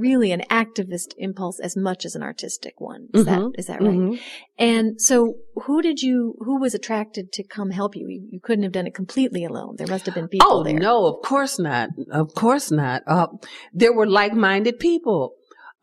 really 0.00 0.32
an 0.32 0.42
activist 0.50 1.10
impulse 1.18 1.58
as 1.60 1.76
much 1.76 2.04
as 2.04 2.14
an 2.14 2.22
artistic 2.22 2.80
one. 2.80 3.08
Is 3.14 3.24
that 3.26 3.38
Mhm. 3.40 3.58
is 3.60 3.66
that 3.66 3.80
right? 3.80 3.98
Mhm. 3.98 4.20
And 4.58 5.00
so, 5.00 5.34
who 5.64 5.82
did 5.82 5.98
you? 6.02 6.34
Who 6.46 6.54
was 6.60 6.74
attracted 6.74 7.32
to 7.36 7.42
come 7.56 7.70
help 7.70 7.94
you? 7.96 8.06
You, 8.08 8.20
you 8.34 8.40
couldn't 8.40 8.64
have 8.64 8.72
done 8.72 8.86
it 8.86 8.94
completely 8.94 9.44
alone. 9.44 9.76
There 9.76 9.86
must 9.94 10.06
have 10.06 10.14
been 10.14 10.28
people 10.28 10.48
Oh 10.50 10.62
there. 10.64 10.78
no, 10.78 11.06
of 11.06 11.16
course 11.22 11.58
not. 11.58 11.90
Of 12.10 12.34
course 12.34 12.70
not. 12.70 13.02
Uh, 13.06 13.28
there 13.72 13.92
were 13.92 14.06
like-minded 14.06 14.78
people. 14.78 15.22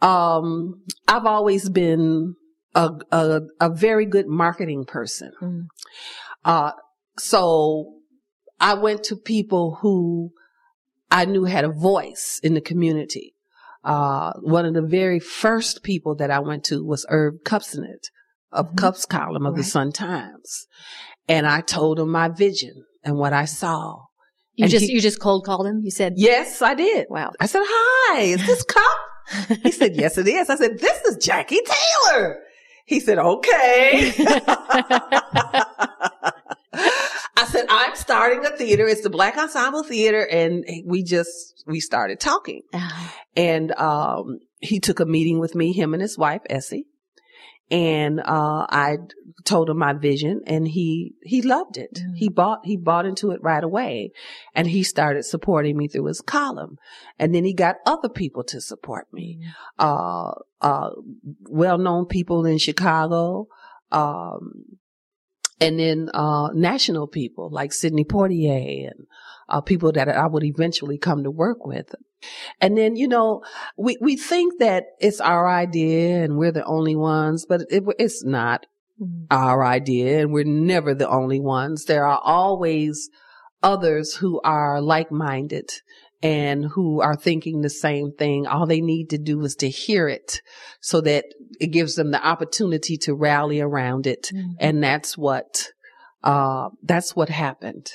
Um, 0.02 0.84
I've 1.08 1.26
always 1.26 1.70
been 1.70 2.36
a, 2.76 2.92
a 3.12 3.42
a 3.60 3.70
very 3.70 4.06
good 4.06 4.28
marketing 4.28 4.86
person. 4.86 5.32
Mm. 5.42 5.68
Uh, 6.46 6.72
so 7.18 7.94
I 8.60 8.74
went 8.76 9.04
to 9.06 9.16
people 9.16 9.78
who 9.82 10.32
I 11.10 11.26
knew 11.26 11.46
had 11.46 11.64
a 11.66 11.70
voice 11.72 12.40
in 12.44 12.54
the 12.54 12.62
community. 12.62 13.34
Uh, 13.84 14.34
one 14.42 14.66
of 14.66 14.74
the 14.74 14.82
very 14.82 15.20
first 15.20 15.84
people 15.84 16.16
that 16.16 16.32
I 16.32 16.40
went 16.40 16.64
to 16.66 16.84
was 16.84 17.06
Herb 17.10 17.36
Kupcinet 17.46 18.10
of 18.52 18.72
Mhm. 18.72 18.78
Kup's 18.78 19.06
column 19.06 19.46
of 19.46 19.56
the 19.56 19.64
Sun 19.64 19.92
Times. 19.94 20.68
And 21.28 21.46
I 21.48 21.62
told 21.62 22.00
him 22.00 22.10
my 22.10 22.30
vision 22.30 22.86
and 23.04 23.18
what 23.18 23.34
I 23.34 23.46
saw. 23.46 24.06
You 24.56 24.64
And 24.64 24.72
just 24.72 24.86
he- 24.86 24.94
you 24.94 25.02
just 25.02 25.20
cold 25.22 25.46
called 25.46 25.68
him. 25.68 25.82
You 25.84 25.92
said, 25.92 26.14
Yes, 26.16 26.62
I 26.62 26.74
did. 26.74 27.08
"Wow." 27.10 27.32
I 27.40 27.46
said, 27.46 27.62
hi, 27.66 28.22
is 28.22 28.46
this 28.46 28.64
Kup? 28.68 29.60
He 29.64 29.72
said, 29.72 29.96
yes, 29.96 30.18
it 30.18 30.28
is. 30.28 30.50
I 30.50 30.56
said, 30.56 30.80
this 30.80 31.02
is 31.04 31.24
Jackie 31.24 31.62
Taylor. 31.62 32.40
He 32.86 33.00
said, 33.02 33.20
okay. 33.20 34.12
I 37.48 37.50
said, 37.50 37.66
I'm 37.70 37.96
starting 37.96 38.46
a 38.46 38.50
theater. 38.50 38.88
It's 38.88 39.02
the 39.02 39.10
Black 39.10 39.38
Ensemble 39.38 39.84
Theater. 39.84 40.28
And 40.30 40.66
we 40.86 41.04
just, 41.04 41.64
we 41.66 41.80
started 41.80 42.20
talking. 42.20 42.62
Ah, 42.74 43.16
And, 43.36 43.72
um, 43.74 44.40
he 44.60 44.80
took 44.80 45.00
a 45.00 45.06
meeting 45.06 45.40
with 45.40 45.56
me, 45.56 45.72
him 45.72 45.94
and 45.94 46.02
his 46.02 46.18
wife, 46.18 46.42
Essee. 46.50 46.86
And, 47.70 48.20
uh, 48.20 48.66
I 48.70 48.98
told 49.46 49.70
him 49.70 49.78
my 49.78 49.94
vision 49.94 50.42
and 50.48 50.68
he, 50.68 51.14
he 51.22 51.42
loved 51.42 51.78
it. 51.78 51.96
Mm. 51.96 52.16
He 52.16 52.30
bought, 52.30 52.60
he 52.64 52.76
bought 52.76 53.06
into 53.06 53.32
it 53.32 53.40
right 53.42 53.64
away 53.64 54.12
and 54.54 54.68
he 54.68 54.84
started 54.84 55.24
supporting 55.24 55.78
me 55.78 55.88
through 55.88 56.06
his 56.06 56.22
column. 56.22 56.78
And 57.20 57.34
then 57.36 57.44
he 57.44 57.54
got 57.54 57.76
other 57.86 58.10
people 58.10 58.44
to 58.46 58.60
support 58.60 59.08
me. 59.14 59.40
Uh, 59.78 60.32
uh, 60.62 60.90
well-known 61.50 62.08
people 62.08 62.46
in 62.46 62.58
Chicago. 62.58 63.48
Um, 63.92 64.78
and 65.60 65.80
then, 65.80 66.10
uh, 66.14 66.50
national 66.54 67.08
people 67.08 67.50
like 67.50 67.74
Sidney 67.74 68.04
Portier 68.04 68.90
and, 68.92 69.08
uh, 69.50 69.62
people 69.62 69.92
that 69.94 70.10
I 70.10 70.28
would 70.28 70.44
eventually 70.44 70.98
come 70.98 71.24
to 71.24 71.32
work 71.32 71.66
with. 71.66 71.94
And 72.60 72.78
then, 72.78 72.96
you 72.96 73.08
know, 73.08 73.44
we, 73.78 73.98
we 74.02 74.18
think 74.18 74.60
that 74.60 74.86
it's 75.00 75.22
our 75.22 75.48
idea 75.48 76.24
and 76.24 76.38
we're 76.38 76.52
the 76.52 76.66
only 76.66 76.96
ones, 76.96 77.46
but 77.48 77.62
it, 77.70 77.84
it's 78.00 78.24
not 78.24 78.66
Mm. 79.00 79.28
our 79.30 79.64
idea 79.64 80.22
and 80.22 80.34
we're 80.34 80.44
never 80.44 80.96
the 80.96 81.08
only 81.08 81.40
ones. 81.40 81.86
There 81.86 82.08
are 82.08 82.20
always 82.24 83.12
others 83.62 84.16
who 84.16 84.42
are 84.42 84.82
like-minded 84.82 85.70
and 86.22 86.66
who 86.74 87.02
are 87.02 87.16
thinking 87.16 87.62
the 87.62 87.70
same 87.70 88.12
thing. 88.12 88.48
All 88.48 88.66
they 88.66 88.82
need 88.82 89.10
to 89.12 89.18
do 89.18 89.42
is 89.44 89.56
to 89.58 89.70
hear 89.70 90.08
it 90.08 90.42
so 90.82 91.02
that 91.02 91.26
it 91.60 91.68
gives 91.68 91.96
them 91.96 92.12
the 92.12 92.26
opportunity 92.26 92.98
to 92.98 93.14
rally 93.14 93.62
around 93.62 94.08
it. 94.08 94.32
Mhm. 94.34 94.56
And 94.60 94.84
that's 94.84 95.18
what, 95.18 95.70
uh, 96.24 96.70
that's 96.82 97.16
what 97.16 97.30
happened. 97.30 97.92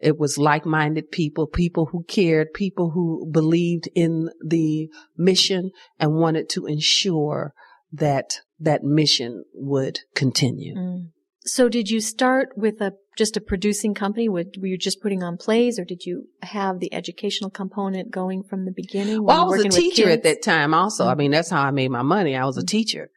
It 0.00 0.18
was 0.18 0.38
like-minded 0.38 1.10
people, 1.10 1.46
people 1.46 1.86
who 1.86 2.04
cared, 2.04 2.52
people 2.52 2.90
who 2.90 3.26
believed 3.30 3.88
in 3.94 4.28
the 4.44 4.88
mission 5.16 5.70
and 5.98 6.14
wanted 6.14 6.48
to 6.50 6.66
ensure 6.66 7.54
that 7.90 8.40
that 8.58 8.82
mission 8.82 9.44
would 9.54 10.00
continue. 10.14 10.76
Mm. 10.76 11.06
So, 11.46 11.68
did 11.68 11.90
you 11.90 12.00
start 12.00 12.50
with 12.56 12.80
a 12.80 12.92
just 13.16 13.36
a 13.36 13.40
producing 13.40 13.94
company? 13.94 14.28
Would, 14.28 14.56
were 14.60 14.66
you 14.66 14.78
just 14.78 15.00
putting 15.00 15.22
on 15.22 15.36
plays, 15.36 15.78
or 15.78 15.84
did 15.84 16.04
you 16.06 16.28
have 16.42 16.80
the 16.80 16.92
educational 16.92 17.50
component 17.50 18.10
going 18.10 18.42
from 18.42 18.64
the 18.64 18.72
beginning? 18.72 19.24
Well, 19.24 19.40
I 19.40 19.44
was 19.44 19.64
a 19.64 19.68
teacher 19.68 20.08
at 20.08 20.22
that 20.24 20.42
time 20.42 20.74
also. 20.74 21.06
I 21.06 21.14
Mhm. 21.14 21.18
mean, 21.18 21.30
that's 21.30 21.50
how 21.50 21.62
I 21.62 21.70
made 21.70 21.90
my 21.90 22.02
money. 22.02 22.34
I 22.36 22.44
was 22.44 22.56
a 22.58 22.62
Mhm. 22.62 22.66
teacher. 22.68 23.10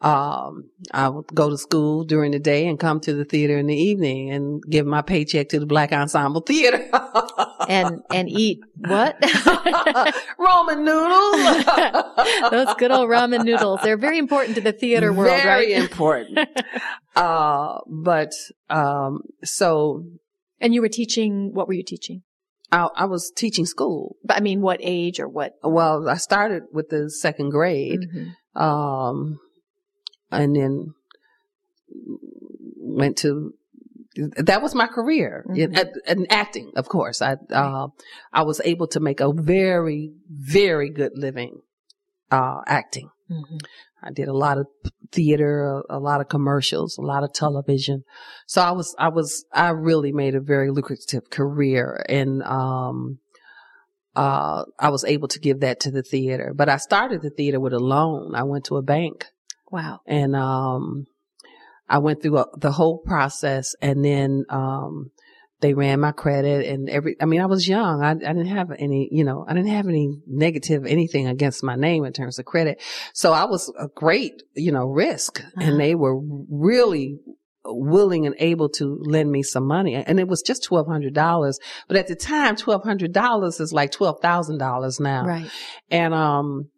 Um, 0.00 0.70
I 0.92 1.08
would 1.08 1.26
go 1.34 1.50
to 1.50 1.58
school 1.58 2.04
during 2.04 2.30
the 2.30 2.38
day 2.38 2.68
and 2.68 2.78
come 2.78 3.00
to 3.00 3.12
the 3.14 3.24
theater 3.24 3.58
in 3.58 3.66
the 3.66 3.74
evening 3.76 4.30
and 4.30 4.62
give 4.62 4.86
my 4.86 5.02
paycheck 5.02 5.48
to 5.48 5.58
the 5.58 5.66
Black 5.66 5.92
Ensemble 5.92 6.40
Theater. 6.40 6.88
and 7.76 8.00
and 8.10 8.28
eat 8.28 8.60
what? 8.76 9.16
Roman 10.38 10.84
noodles. 10.84 11.64
Those 12.50 12.74
good 12.78 12.90
old 12.90 13.08
ramen 13.10 13.44
noodles. 13.44 13.80
They're 13.82 13.98
very 13.98 14.18
important 14.18 14.54
to 14.56 14.60
the 14.62 14.72
theater 14.72 15.12
world, 15.12 15.42
Very 15.42 15.74
right? 15.74 15.82
important. 15.82 16.38
uh, 17.14 17.78
but, 17.86 18.32
um, 18.70 19.20
so 19.44 20.04
and 20.60 20.72
you 20.74 20.80
were 20.80 20.88
teaching. 20.88 21.50
What 21.52 21.68
were 21.68 21.74
you 21.74 21.84
teaching? 21.84 22.22
I, 22.72 22.88
I 22.96 23.04
was 23.04 23.30
teaching 23.34 23.66
school. 23.66 24.16
But 24.24 24.36
I 24.38 24.40
mean, 24.40 24.60
what 24.60 24.80
age 24.82 25.20
or 25.20 25.28
what? 25.28 25.52
Well, 25.62 26.08
I 26.08 26.16
started 26.16 26.64
with 26.72 26.88
the 26.88 27.10
second 27.10 27.50
grade. 27.50 28.00
Mhm. 28.14 28.60
um, 28.60 29.38
and 30.30 30.56
then 30.56 30.94
went 32.76 33.16
to. 33.18 33.54
That 34.36 34.62
was 34.62 34.74
my 34.74 34.86
career 34.88 35.44
in, 35.54 35.72
Mhm. 35.72 35.92
in 36.08 36.26
acting. 36.30 36.72
Of 36.76 36.88
course, 36.88 37.22
I 37.22 37.36
uh, 37.50 37.88
I 38.32 38.42
was 38.42 38.60
able 38.64 38.86
to 38.88 39.00
make 39.00 39.20
a 39.20 39.32
very 39.32 40.12
very 40.28 40.90
good 40.90 41.12
living 41.14 41.60
uh, 42.30 42.60
acting. 42.66 43.08
Mhm. 43.30 43.60
I 44.02 44.10
did 44.10 44.28
a 44.28 44.32
lot 44.32 44.58
of 44.58 44.66
theater, 45.12 45.82
a, 45.88 45.96
a 45.96 46.00
lot 46.00 46.20
of 46.20 46.28
commercials, 46.28 46.98
a 46.98 47.02
lot 47.02 47.24
of 47.24 47.32
television. 47.32 48.04
So 48.46 48.62
I 48.62 48.70
was, 48.70 48.94
I 48.98 49.08
was, 49.08 49.44
I 49.52 49.70
really 49.70 50.12
made 50.12 50.34
a 50.36 50.40
very 50.40 50.70
lucrative 50.70 51.30
career 51.30 52.04
and, 52.08 52.42
um, 52.44 53.18
uh, 54.14 54.64
I 54.78 54.90
was 54.90 55.04
able 55.04 55.28
to 55.28 55.40
give 55.40 55.60
that 55.60 55.80
to 55.80 55.90
the 55.90 56.02
theater, 56.02 56.52
but 56.54 56.68
I 56.68 56.76
started 56.76 57.22
the 57.22 57.30
theater 57.30 57.58
with 57.58 57.72
a 57.72 57.78
loan. 57.80 58.34
I 58.36 58.42
went 58.44 58.64
to 58.66 58.76
a 58.76 58.82
bank 58.82 59.26
Wow. 59.70 60.00
and, 60.06 60.36
um, 60.36 61.06
I 61.88 61.98
went 61.98 62.22
through 62.22 62.38
a, 62.38 62.46
the 62.58 62.72
whole 62.72 62.98
process 62.98 63.74
and 63.80 64.04
then, 64.04 64.44
um, 64.50 65.10
they 65.60 65.74
ran 65.74 65.98
my 65.98 66.12
credit 66.12 66.66
and 66.66 66.88
every, 66.88 67.16
I 67.20 67.24
mean, 67.24 67.40
I 67.40 67.46
was 67.46 67.66
young. 67.66 68.00
I, 68.00 68.10
I 68.10 68.14
didn't 68.14 68.46
have 68.46 68.70
any, 68.78 69.08
you 69.10 69.24
know, 69.24 69.44
I 69.48 69.54
didn't 69.54 69.70
have 69.70 69.88
any 69.88 70.20
negative 70.26 70.86
anything 70.86 71.26
against 71.26 71.64
my 71.64 71.74
name 71.74 72.04
in 72.04 72.12
terms 72.12 72.38
of 72.38 72.44
credit. 72.44 72.80
So 73.12 73.32
I 73.32 73.44
was 73.44 73.68
a 73.76 73.88
great, 73.88 74.42
you 74.54 74.70
know, 74.70 74.86
risk 74.86 75.40
Uh-huh. 75.40 75.60
and 75.64 75.80
they 75.80 75.96
were 75.96 76.16
really 76.48 77.18
willing 77.64 78.24
and 78.24 78.36
able 78.38 78.68
to 78.68 78.98
lend 79.02 79.32
me 79.32 79.42
some 79.42 79.66
money. 79.66 79.96
And 79.96 80.20
it 80.20 80.28
was 80.28 80.42
just 80.42 80.68
$1,200. 80.70 81.54
But 81.88 81.96
at 81.96 82.06
the 82.06 82.14
time, 82.14 82.54
$1,200 82.54 83.60
is 83.60 83.72
like 83.72 83.90
$12,000 83.90 85.00
now. 85.00 85.24
Right. 85.26 85.50
And, 85.90 86.14
um, 86.14 86.68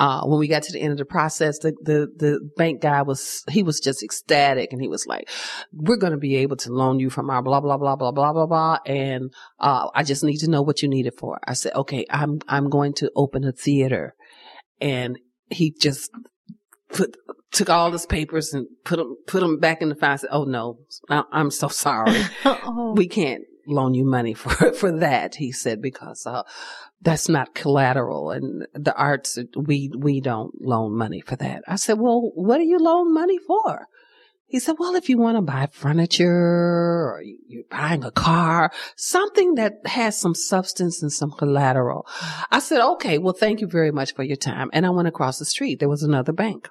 uh, 0.00 0.22
when 0.24 0.38
we 0.38 0.48
got 0.48 0.62
to 0.64 0.72
the 0.72 0.80
end 0.80 0.92
of 0.92 0.98
the 0.98 1.04
process, 1.04 1.58
the, 1.60 1.72
the, 1.82 2.08
the 2.16 2.50
bank 2.56 2.80
guy 2.80 3.02
was, 3.02 3.44
he 3.48 3.62
was 3.62 3.80
just 3.80 4.02
ecstatic 4.02 4.72
and 4.72 4.82
he 4.82 4.88
was 4.88 5.06
like, 5.06 5.28
we're 5.72 5.96
going 5.96 6.12
to 6.12 6.18
be 6.18 6.36
able 6.36 6.56
to 6.56 6.72
loan 6.72 6.98
you 6.98 7.10
from 7.10 7.30
our 7.30 7.42
blah, 7.42 7.60
blah, 7.60 7.76
blah, 7.76 7.96
blah, 7.96 8.12
blah, 8.12 8.32
blah, 8.32 8.46
blah. 8.46 8.78
And, 8.86 9.32
uh, 9.60 9.88
I 9.94 10.02
just 10.02 10.24
need 10.24 10.38
to 10.38 10.50
know 10.50 10.62
what 10.62 10.82
you 10.82 10.88
need 10.88 11.06
it 11.06 11.18
for. 11.18 11.38
I 11.46 11.54
said, 11.54 11.74
okay, 11.74 12.06
I'm, 12.10 12.40
I'm 12.48 12.68
going 12.68 12.94
to 12.94 13.10
open 13.14 13.44
a 13.44 13.52
theater. 13.52 14.14
And 14.80 15.18
he 15.50 15.74
just 15.80 16.10
put, 16.92 17.16
took 17.52 17.70
all 17.70 17.92
his 17.92 18.06
papers 18.06 18.52
and 18.52 18.66
put 18.84 18.96
them, 18.96 19.16
put 19.26 19.40
them 19.40 19.58
back 19.58 19.80
in 19.80 19.88
the 19.88 19.94
file. 19.94 20.12
I 20.12 20.16
said, 20.16 20.30
oh 20.32 20.44
no, 20.44 20.78
I, 21.08 21.22
I'm 21.32 21.50
so 21.50 21.68
sorry. 21.68 22.20
oh. 22.44 22.94
We 22.96 23.06
can't 23.06 23.44
loan 23.66 23.94
you 23.94 24.04
money 24.04 24.34
for, 24.42 24.72
for 24.72 24.92
that. 24.98 25.36
He 25.36 25.52
said, 25.52 25.80
because, 25.80 26.26
uh, 26.26 26.42
that's 27.00 27.28
not 27.28 27.54
collateral 27.54 28.30
and 28.30 28.66
the 28.72 28.94
arts, 28.94 29.38
we, 29.56 29.90
we 29.96 30.20
don't 30.20 30.60
loan 30.60 30.96
money 30.96 31.20
for 31.20 31.36
that. 31.36 31.62
I 31.68 31.76
said, 31.76 31.98
well, 31.98 32.32
what 32.34 32.58
do 32.58 32.64
you 32.64 32.78
loan 32.78 33.12
money 33.12 33.38
for? 33.38 33.88
He 34.46 34.60
said, 34.60 34.76
well, 34.78 34.94
if 34.94 35.08
you 35.08 35.18
want 35.18 35.36
to 35.36 35.42
buy 35.42 35.68
furniture 35.72 36.30
or 36.30 37.22
you're 37.48 37.64
buying 37.70 38.04
a 38.04 38.12
car, 38.12 38.70
something 38.94 39.56
that 39.56 39.84
has 39.84 40.16
some 40.16 40.34
substance 40.34 41.02
and 41.02 41.12
some 41.12 41.32
collateral. 41.32 42.06
I 42.52 42.60
said, 42.60 42.80
okay, 42.80 43.18
well, 43.18 43.34
thank 43.34 43.60
you 43.60 43.66
very 43.66 43.90
much 43.90 44.14
for 44.14 44.22
your 44.22 44.36
time. 44.36 44.70
And 44.72 44.86
I 44.86 44.90
went 44.90 45.08
across 45.08 45.38
the 45.38 45.44
street. 45.44 45.80
There 45.80 45.88
was 45.88 46.04
another 46.04 46.32
bank. 46.32 46.68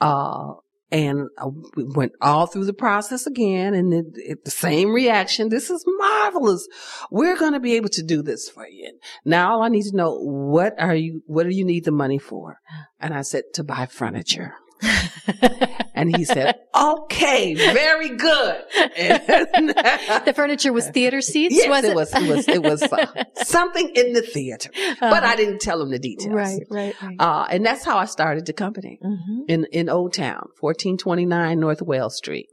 Uh, 0.00 0.52
and 0.94 1.28
uh, 1.38 1.46
I 1.46 1.50
went 1.74 2.12
all 2.20 2.46
through 2.46 2.66
the 2.66 2.72
process 2.72 3.26
again 3.26 3.74
and 3.74 3.92
it, 3.92 4.06
it, 4.14 4.44
the 4.44 4.50
same 4.52 4.92
reaction. 4.92 5.48
This 5.48 5.68
is 5.68 5.84
marvelous. 5.98 6.68
We're 7.10 7.36
going 7.36 7.54
to 7.54 7.60
be 7.60 7.74
able 7.74 7.88
to 7.90 8.02
do 8.04 8.22
this 8.22 8.48
for 8.48 8.68
you. 8.68 8.92
Now 9.24 9.54
all 9.54 9.62
I 9.62 9.68
need 9.70 9.82
to 9.86 9.96
know, 9.96 10.14
what 10.14 10.74
are 10.78 10.94
you, 10.94 11.22
what 11.26 11.44
do 11.44 11.50
you 11.50 11.64
need 11.64 11.84
the 11.84 11.90
money 11.90 12.18
for? 12.18 12.60
And 13.00 13.12
I 13.12 13.22
said, 13.22 13.42
to 13.54 13.64
buy 13.64 13.86
furniture. 13.86 14.54
and 15.94 16.14
he 16.14 16.24
said, 16.24 16.54
okay, 16.76 17.54
very 17.54 18.10
good. 18.10 18.62
the 18.74 20.32
furniture 20.34 20.72
was 20.72 20.88
theater 20.90 21.20
seats? 21.20 21.54
Yes, 21.56 21.68
was 21.68 21.84
it? 21.84 21.94
was, 21.94 22.14
it 22.14 22.26
was, 22.26 22.48
it 22.48 22.62
was 22.62 22.82
uh, 22.82 23.24
something 23.34 23.90
in 23.94 24.12
the 24.12 24.22
theater, 24.22 24.70
Uh-huh. 24.76 25.10
but 25.10 25.24
I 25.24 25.36
didn't 25.36 25.60
tell 25.60 25.80
him 25.80 25.90
the 25.90 25.98
details. 25.98 26.34
Right, 26.34 26.60
right, 26.70 26.94
right. 27.02 27.16
Uh, 27.18 27.46
and 27.50 27.64
that's 27.64 27.84
how 27.84 27.98
I 27.98 28.04
started 28.06 28.46
the 28.46 28.52
company 28.52 28.98
hmm 29.02 29.42
in, 29.48 29.66
in 29.72 29.88
Old 29.88 30.14
Town, 30.14 30.48
1429 30.60 31.60
North 31.60 31.82
Wells 31.82 32.16
Street. 32.16 32.46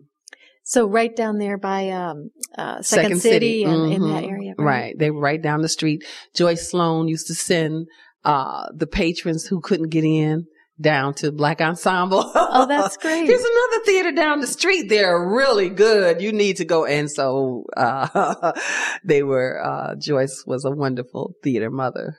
So 0.64 0.86
right 0.88 1.16
down 1.16 1.38
there 1.38 1.58
by 1.58 1.90
um, 1.90 2.30
uh, 2.58 2.82
Second, 2.82 3.20
City, 3.22 3.64
and 3.64 3.92
in 3.92 4.02
that 4.04 4.24
Mhm. 4.24 4.30
area, 4.30 4.54
Right. 4.58 4.94
They 4.98 5.10
were 5.10 5.20
right 5.22 5.42
down 5.42 5.62
the 5.62 5.70
street. 5.70 6.04
Joyce 6.36 6.70
Sloane 6.70 7.08
used 7.08 7.28
to 7.28 7.34
send 7.36 7.88
uh, 8.24 8.66
the 8.76 8.86
patrons 8.88 9.48
who 9.48 9.60
couldn't 9.62 9.90
get 9.90 10.04
in 10.04 10.46
down 10.82 11.14
to 11.16 11.32
Black 11.32 11.62
Ensemble. 11.62 12.32
Oh, 12.54 12.66
that's 12.66 12.98
great. 12.98 13.28
There's 13.28 13.40
another 13.40 13.84
theater 13.86 14.12
down 14.12 14.42
the 14.42 14.48
street. 14.48 14.90
They're 14.90 15.26
really 15.26 15.70
good. 15.70 16.22
You 16.22 16.34
need 16.34 16.58
to 16.58 16.66
go. 16.66 16.86
And 16.86 17.10
so 17.10 17.64
uh, 17.78 18.52
they 19.06 19.24
were. 19.24 19.64
Uh, 19.64 19.96
Joyce 19.96 20.44
was 20.46 20.66
a 20.66 20.72
wonderful 20.72 21.36
theater 21.44 21.70
mother. 21.70 22.18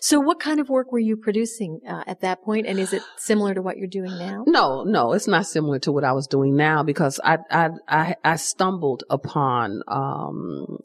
So, 0.00 0.18
what 0.18 0.40
kind 0.40 0.58
of 0.60 0.68
work 0.68 0.90
were 0.90 0.98
you 0.98 1.16
producing 1.16 1.80
uh, 1.88 2.02
at 2.06 2.20
that 2.20 2.42
point, 2.42 2.66
and 2.66 2.78
is 2.80 2.92
it 2.92 3.02
similar 3.16 3.54
to 3.54 3.62
what 3.62 3.76
you're 3.76 3.86
doing 3.86 4.10
now? 4.18 4.42
No, 4.46 4.82
no, 4.82 5.12
it's 5.12 5.28
not 5.28 5.46
similar 5.46 5.78
to 5.80 5.92
what 5.92 6.02
I 6.04 6.12
was 6.12 6.26
doing 6.26 6.56
now 6.56 6.82
because 6.82 7.20
I 7.22 7.38
I 7.50 7.70
I, 7.88 8.16
I 8.24 8.36
stumbled 8.36 9.04
upon 9.08 9.82
um, 9.86 10.78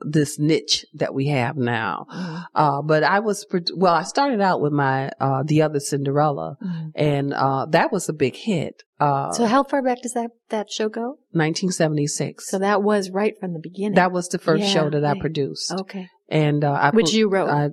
this 0.00 0.38
niche 0.38 0.84
that 0.94 1.14
we 1.14 1.28
have 1.28 1.56
now. 1.56 2.06
Mhm. 2.12 2.44
Uh, 2.54 2.82
but 2.82 3.04
I 3.04 3.20
was, 3.20 3.46
well, 3.74 3.94
I 3.94 4.02
started 4.02 4.40
out 4.40 4.60
with 4.60 4.72
my, 4.72 5.10
uh, 5.20 5.42
The 5.44 5.62
Other 5.62 5.80
Cinderella 5.80 6.56
Mhm. 6.62 6.90
and, 6.94 7.32
uh, 7.32 7.66
that 7.70 7.90
was 7.92 8.08
a 8.08 8.12
big 8.12 8.36
hit. 8.36 8.82
Uh, 9.00 9.32
So, 9.32 9.46
how 9.46 9.62
far 9.64 9.80
back 9.82 10.02
does 10.02 10.12
that 10.12 10.30
that 10.50 10.70
show 10.70 10.88
go? 10.88 11.18
1976. 11.32 12.48
So 12.50 12.58
that 12.58 12.82
was 12.82 13.10
right 13.10 13.34
from 13.38 13.52
the 13.52 13.58
beginning. 13.60 13.94
that 13.94 14.12
was 14.12 14.28
the 14.28 14.38
first 14.38 14.62
Yeah, 14.64 14.68
show 14.68 14.90
that 14.90 15.04
I 15.04 15.18
produced. 15.18 15.72
okay, 15.72 16.08
And, 16.28 16.64
uh, 16.64 16.72
I, 16.72 16.90
which 16.90 17.06
put- 17.06 17.14
you 17.14 17.28
wrote. 17.28 17.48
I, 17.48 17.70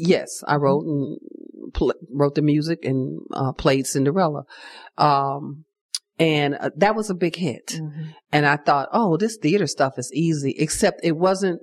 yes, 0.00 0.42
I 0.46 0.56
wrote 0.56 0.84
and 0.84 1.18
pl- 1.74 1.94
wrote 2.10 2.34
the 2.34 2.42
music 2.42 2.84
and, 2.84 3.20
uh, 3.32 3.52
played 3.52 3.86
Cinderella. 3.86 4.44
Um, 4.98 5.64
and 6.18 6.54
uh, 6.54 6.70
that 6.76 6.94
was 6.94 7.08
a 7.10 7.14
big 7.14 7.36
hit. 7.36 7.66
Mhm. 7.80 8.14
And 8.32 8.46
I 8.46 8.56
thought, 8.56 8.88
oh, 8.92 9.16
this 9.16 9.36
theater 9.36 9.66
stuff 9.66 9.98
is 9.98 10.10
easy, 10.12 10.54
except 10.58 11.00
it 11.02 11.16
wasn't, 11.16 11.60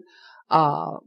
uh, 0.50 0.98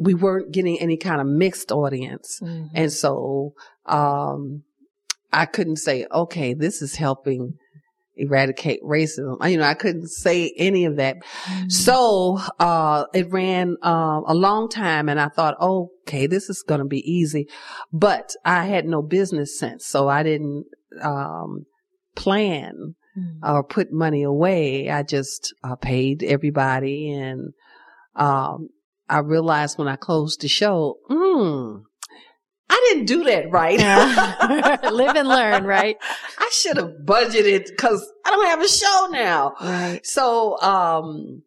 we 0.00 0.14
weren't 0.14 0.52
getting 0.52 0.78
any 0.80 0.96
kind 0.96 1.20
of 1.20 1.26
mixed 1.26 1.72
audience. 1.72 2.40
Mhm. 2.42 2.70
And 2.74 2.92
so, 2.92 3.52
um, 3.86 4.62
I 5.32 5.46
couldn't 5.46 5.76
say, 5.76 6.06
okay, 6.12 6.54
this 6.54 6.80
is 6.80 6.96
helping 6.96 7.54
eradicate 8.18 8.82
racism. 8.82 9.36
You 9.50 9.58
know, 9.58 9.64
I 9.64 9.74
couldn't 9.74 10.08
say 10.08 10.54
any 10.56 10.86
of 10.86 10.96
that. 10.96 11.16
Mhm. 11.44 11.70
So, 11.72 12.38
uh, 12.58 13.04
it 13.12 13.30
ran, 13.30 13.76
uh, 13.82 14.20
a 14.26 14.34
long 14.34 14.68
time 14.70 15.08
and 15.10 15.20
I 15.20 15.28
thought, 15.28 15.56
okay, 16.06 16.26
this 16.26 16.48
is 16.48 16.62
going 16.62 16.78
to 16.80 16.86
be 16.86 17.00
easy, 17.10 17.48
but 17.92 18.32
I 18.44 18.64
had 18.66 18.86
no 18.86 19.02
business 19.02 19.58
sense. 19.58 19.84
So 19.86 20.08
I 20.08 20.22
didn't, 20.22 20.66
um, 21.02 21.66
plan 22.14 22.94
Mhm. 23.18 23.40
or 23.42 23.62
put 23.64 23.92
money 23.92 24.22
away. 24.22 24.88
I 24.90 25.02
just 25.02 25.54
uh, 25.64 25.76
paid 25.76 26.22
everybody 26.22 27.12
and, 27.12 27.52
um, 28.14 28.68
I 29.08 29.18
realized 29.20 29.78
when 29.78 29.88
I 29.88 29.96
closed 29.96 30.40
the 30.40 30.48
show, 30.48 30.98
hmm, 31.08 31.78
I 32.68 32.88
didn't 32.88 33.06
do 33.06 33.24
that 33.24 33.50
right. 33.50 33.78
Yeah. 33.78 34.78
Live 34.92 35.16
and 35.16 35.28
learn, 35.28 35.64
right? 35.64 35.96
I 36.38 36.50
should 36.52 36.76
have 36.76 36.92
budgeted 37.04 37.66
because 37.68 38.04
I 38.24 38.30
don't 38.30 38.46
have 38.46 38.62
a 38.62 38.68
show 38.68 39.08
now. 39.12 39.52
Right. 39.60 40.00
So, 40.04 40.58
um, 40.60 41.42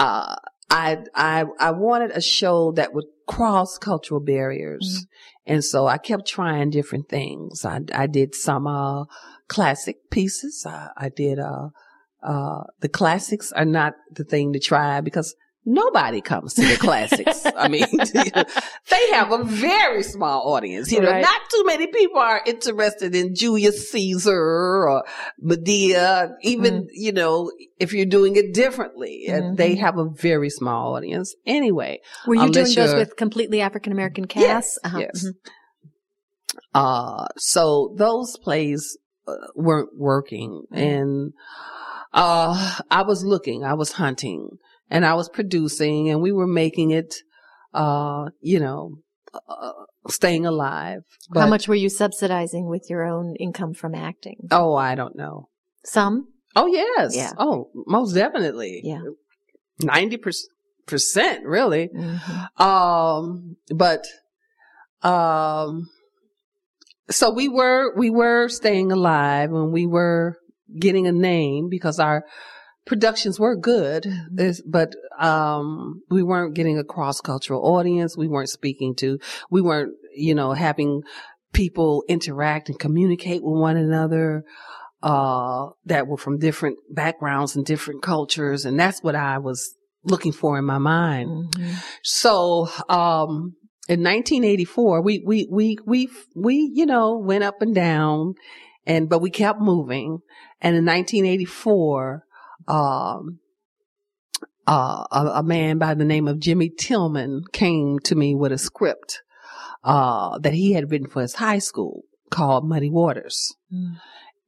uh, 0.00 0.36
I, 0.70 0.98
I, 1.14 1.44
I 1.60 1.70
wanted 1.70 2.10
a 2.10 2.20
show 2.20 2.72
that 2.72 2.92
would 2.92 3.06
cross 3.28 3.78
cultural 3.78 4.20
barriers. 4.20 5.06
And 5.46 5.64
so 5.64 5.86
I 5.86 5.98
kept 5.98 6.26
trying 6.26 6.70
different 6.70 7.08
things. 7.08 7.64
I, 7.64 7.80
I 7.94 8.06
did 8.08 8.34
some, 8.34 8.66
uh, 8.66 9.04
classic 9.48 10.10
pieces. 10.10 10.66
I, 10.66 10.88
I 10.96 11.08
did, 11.10 11.38
uh, 11.38 11.68
uh, 12.22 12.64
the 12.80 12.88
classics 12.88 13.52
are 13.52 13.64
not 13.64 13.94
the 14.10 14.24
thing 14.24 14.52
to 14.54 14.58
try 14.58 15.00
because 15.00 15.36
nobody 15.64 16.20
comes 16.20 16.54
to 16.54 16.62
the 16.62 16.76
classics. 16.76 17.44
I 17.56 17.68
mean, 17.68 17.86
they 18.90 19.10
have 19.12 19.32
a 19.32 19.44
very 19.44 20.02
small 20.02 20.54
audience. 20.54 20.90
You 20.92 21.00
know, 21.00 21.10
Right. 21.10 21.22
not 21.22 21.40
too 21.50 21.62
many 21.66 21.86
people 21.88 22.20
are 22.20 22.40
interested 22.46 23.14
in 23.14 23.34
Julius 23.34 23.90
Caesar 23.90 24.32
or 24.88 25.04
Medea, 25.40 26.30
even, 26.42 26.86
you 26.92 27.12
know, 27.12 27.50
if 27.78 27.92
you're 27.92 28.06
doing 28.06 28.36
it 28.36 28.54
differently. 28.54 29.26
And 29.28 29.56
They 29.56 29.74
have 29.76 29.98
a 29.98 30.08
very 30.08 30.50
small 30.50 30.94
audience. 30.96 31.34
Anyway, 31.46 32.00
Were 32.26 32.34
you 32.36 32.50
doing 32.50 32.74
those 32.74 32.94
with 32.94 33.16
completely 33.16 33.60
African 33.60 33.92
American 33.92 34.24
Yes, 34.34 34.76
casts? 34.76 34.78
Uh-huh. 34.84 34.98
yes. 35.00 35.24
Mhm. 35.26 35.32
Uh, 36.74 37.26
so 37.36 37.94
those 37.96 38.36
plays 38.42 38.96
uh, 39.26 39.34
weren't 39.54 39.90
working 39.96 40.62
Mhm. 40.72 40.78
and, 40.78 41.32
uh, 42.14 42.78
I 42.90 43.02
was 43.02 43.24
looking, 43.24 43.62
I 43.64 43.74
was 43.74 43.92
hunting 43.92 44.56
and 44.90 45.04
I 45.04 45.14
was 45.14 45.28
producing 45.28 46.10
and 46.10 46.20
we 46.22 46.32
were 46.32 46.46
making 46.46 46.90
it, 46.90 47.14
uh, 47.74 48.26
you 48.40 48.60
know, 48.60 48.96
uh, 49.34 49.72
staying 50.08 50.46
alive. 50.46 51.02
But, 51.30 51.40
How 51.40 51.46
much 51.48 51.68
were 51.68 51.74
you 51.74 51.88
subsidizing 51.90 52.66
with 52.68 52.86
your 52.88 53.04
own 53.04 53.36
income 53.36 53.74
from 53.74 53.94
acting? 53.94 54.36
Oh, 54.50 54.74
I 54.74 54.94
don't 54.94 55.16
know. 55.16 55.48
Some. 55.84 56.28
Oh, 56.56 56.66
yes. 56.66 57.14
Yeah. 57.14 57.32
Oh, 57.38 57.70
most 57.86 58.14
definitely. 58.14 58.80
Yeah. 58.82 59.02
90% 59.82 61.44
really. 61.44 61.88
Mhm. 61.94 62.60
Um, 62.60 63.56
but, 63.74 64.04
um, 65.02 65.88
so 67.10 67.30
we 67.30 67.48
were, 67.48 67.94
we 67.96 68.10
were 68.10 68.48
staying 68.48 68.92
alive 68.92 69.52
and 69.52 69.72
we 69.72 69.86
were 69.86 70.36
getting 70.78 71.06
a 71.06 71.12
name 71.12 71.68
because 71.70 71.98
our 71.98 72.24
productions 72.88 73.38
were 73.38 73.54
good, 73.54 74.06
It's- 74.06 74.60
but, 74.66 74.94
um, 75.20 76.02
we 76.10 76.22
weren't 76.22 76.54
getting 76.54 76.78
a 76.78 76.84
cross 76.84 77.20
cultural 77.20 77.64
audience. 77.64 78.16
We 78.16 78.26
weren't 78.28 78.48
speaking 78.48 78.94
to, 78.96 79.18
we 79.50 79.60
weren't, 79.60 79.92
you 80.16 80.34
know, 80.34 80.52
having 80.52 81.02
people 81.52 82.02
interact 82.08 82.68
and 82.68 82.78
communicate 82.78 83.42
with 83.44 83.60
one 83.60 83.76
another, 83.76 84.42
uh, 85.02 85.68
that 85.84 86.08
were 86.08 86.16
from 86.16 86.38
different 86.38 86.76
backgrounds 86.90 87.54
and 87.54 87.64
different 87.64 88.02
cultures. 88.02 88.64
And 88.64 88.78
that's 88.80 89.02
what 89.02 89.14
I 89.14 89.38
was 89.38 89.74
looking 90.04 90.32
for 90.32 90.58
in 90.58 90.64
my 90.64 90.78
mind. 90.78 91.54
Mhm. 91.54 91.74
So, 92.02 92.68
um, 92.88 93.54
in 93.88 94.02
1984, 94.02 95.00
we, 95.02 95.22
we, 95.24 95.46
we, 95.50 95.78
we, 95.86 96.08
we, 96.34 96.70
you 96.74 96.86
know, 96.86 97.16
went 97.16 97.44
up 97.44 97.62
and 97.62 97.74
down 97.74 98.34
and, 98.86 99.08
but 99.08 99.20
we 99.20 99.30
kept 99.30 99.60
moving. 99.60 100.18
And 100.60 100.76
in 100.76 100.84
1984, 100.84 102.24
um, 102.68 103.40
uh, 104.66 105.04
a, 105.10 105.30
a 105.36 105.42
man 105.42 105.78
by 105.78 105.94
the 105.94 106.04
name 106.04 106.28
of 106.28 106.38
Jimmy 106.38 106.68
Tillman 106.70 107.42
came 107.52 107.98
to 108.00 108.14
me 108.14 108.34
with 108.34 108.52
a 108.52 108.58
script, 108.58 109.22
uh, 109.82 110.38
that 110.38 110.52
he 110.52 110.72
had 110.72 110.90
written 110.90 111.08
for 111.08 111.22
his 111.22 111.34
high 111.34 111.58
school 111.58 112.02
called 112.30 112.68
Muddy 112.68 112.90
Waters. 112.90 113.54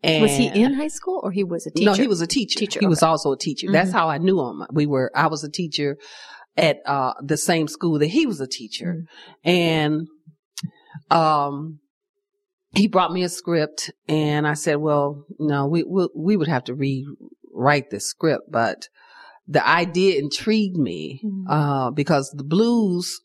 And 0.02 0.22
was 0.22 0.36
he 0.36 0.46
in 0.46 0.74
high 0.74 0.88
school 0.88 1.20
or 1.22 1.30
he 1.30 1.44
was 1.44 1.66
a 1.66 1.70
teacher? 1.70 1.90
No, 1.90 1.94
he 1.94 2.06
was 2.06 2.20
a 2.20 2.26
teacher. 2.26 2.58
Teacher, 2.58 2.80
He 2.80 2.86
was 2.86 3.02
also 3.02 3.32
a 3.32 3.38
teacher. 3.38 3.66
That's 3.70 3.90
Mhm. 3.90 3.94
how 3.94 4.08
I 4.08 4.18
knew 4.18 4.40
him. 4.40 4.62
We 4.72 4.86
were, 4.86 5.10
I 5.14 5.26
was 5.28 5.44
a 5.44 5.50
teacher 5.50 5.96
at, 6.56 6.78
uh, 6.86 7.14
the 7.22 7.36
same 7.36 7.68
school 7.68 7.98
that 7.98 8.08
he 8.08 8.26
was 8.26 8.40
a 8.40 8.46
teacher. 8.46 9.04
And, 9.44 10.06
um, 11.10 11.80
he 12.74 12.86
brought 12.88 13.12
me 13.12 13.24
a 13.24 13.28
script 13.28 13.90
and 14.08 14.46
I 14.46 14.54
said, 14.54 14.76
well, 14.76 15.24
no, 15.38 15.66
we, 15.66 15.82
we, 15.82 16.08
we 16.14 16.36
would 16.36 16.48
have 16.48 16.64
to 16.64 16.74
rewrite 17.60 17.90
this 17.90 18.06
script, 18.06 18.50
but 18.50 18.88
the 19.46 19.66
idea 19.66 20.18
intrigued 20.18 20.76
me, 20.76 21.20
Mhm. 21.24 21.44
uh, 21.48 21.90
because 21.90 22.30
the 22.36 22.44
blues 22.44 23.20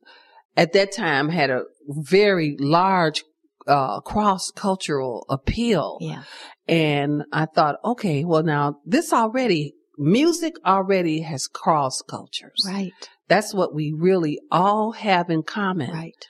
at 0.57 0.73
that 0.73 0.91
time 0.91 1.29
had 1.29 1.49
a 1.49 1.63
very 1.87 2.55
large, 2.59 3.23
uh, 3.67 3.99
cross 4.01 4.51
cultural 4.51 5.25
appeal. 5.29 5.97
Yeah. 6.01 6.23
And 6.67 7.23
I 7.31 7.45
thought, 7.45 7.75
okay, 7.83 8.23
well 8.23 8.43
now 8.43 8.79
this 8.85 9.13
already, 9.13 9.73
music 9.97 10.55
already 10.65 11.21
has 11.21 11.47
cross 11.47 12.01
cultures. 12.01 12.63
Right. 12.67 12.91
That's 13.27 13.53
what 13.53 13.73
we 13.73 13.91
really 13.95 14.39
all 14.51 14.91
have 14.93 15.29
in 15.29 15.43
common. 15.43 15.91
Right. 15.91 16.27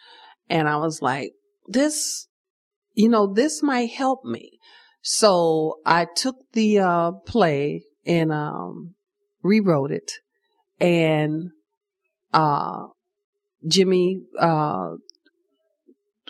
And 0.50 0.68
I 0.70 0.78
was 0.78 1.02
like, 1.02 1.32
this, 1.68 2.28
you 2.94 3.10
know, 3.10 3.32
this 3.34 3.63
might 3.63 3.91
help 3.91 4.24
me. 4.24 4.60
So 5.02 5.80
I 5.86 6.08
took 6.15 6.36
the, 6.54 6.80
uh, 6.80 7.12
play 7.26 7.85
and, 8.06 8.32
um, 8.32 8.96
rewrote 9.44 9.91
it 9.91 10.12
and, 10.80 11.52
uh, 12.34 12.88
Jimmy, 13.68 14.22
uh, 14.39 14.91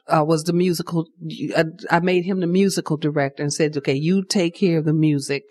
uh, 0.08 0.24
was 0.24 0.44
the 0.44 0.54
musical, 0.54 1.08
I, 1.56 1.66
I 1.90 2.00
made 2.00 2.26
him 2.26 2.40
the 2.40 2.48
musical 2.48 2.98
director 2.98 3.42
and 3.42 3.52
said, 3.52 3.76
okay, 3.78 3.96
you 3.96 4.24
take 4.24 4.56
care 4.56 4.78
of 4.78 4.86
the 4.86 4.94
music 4.94 5.44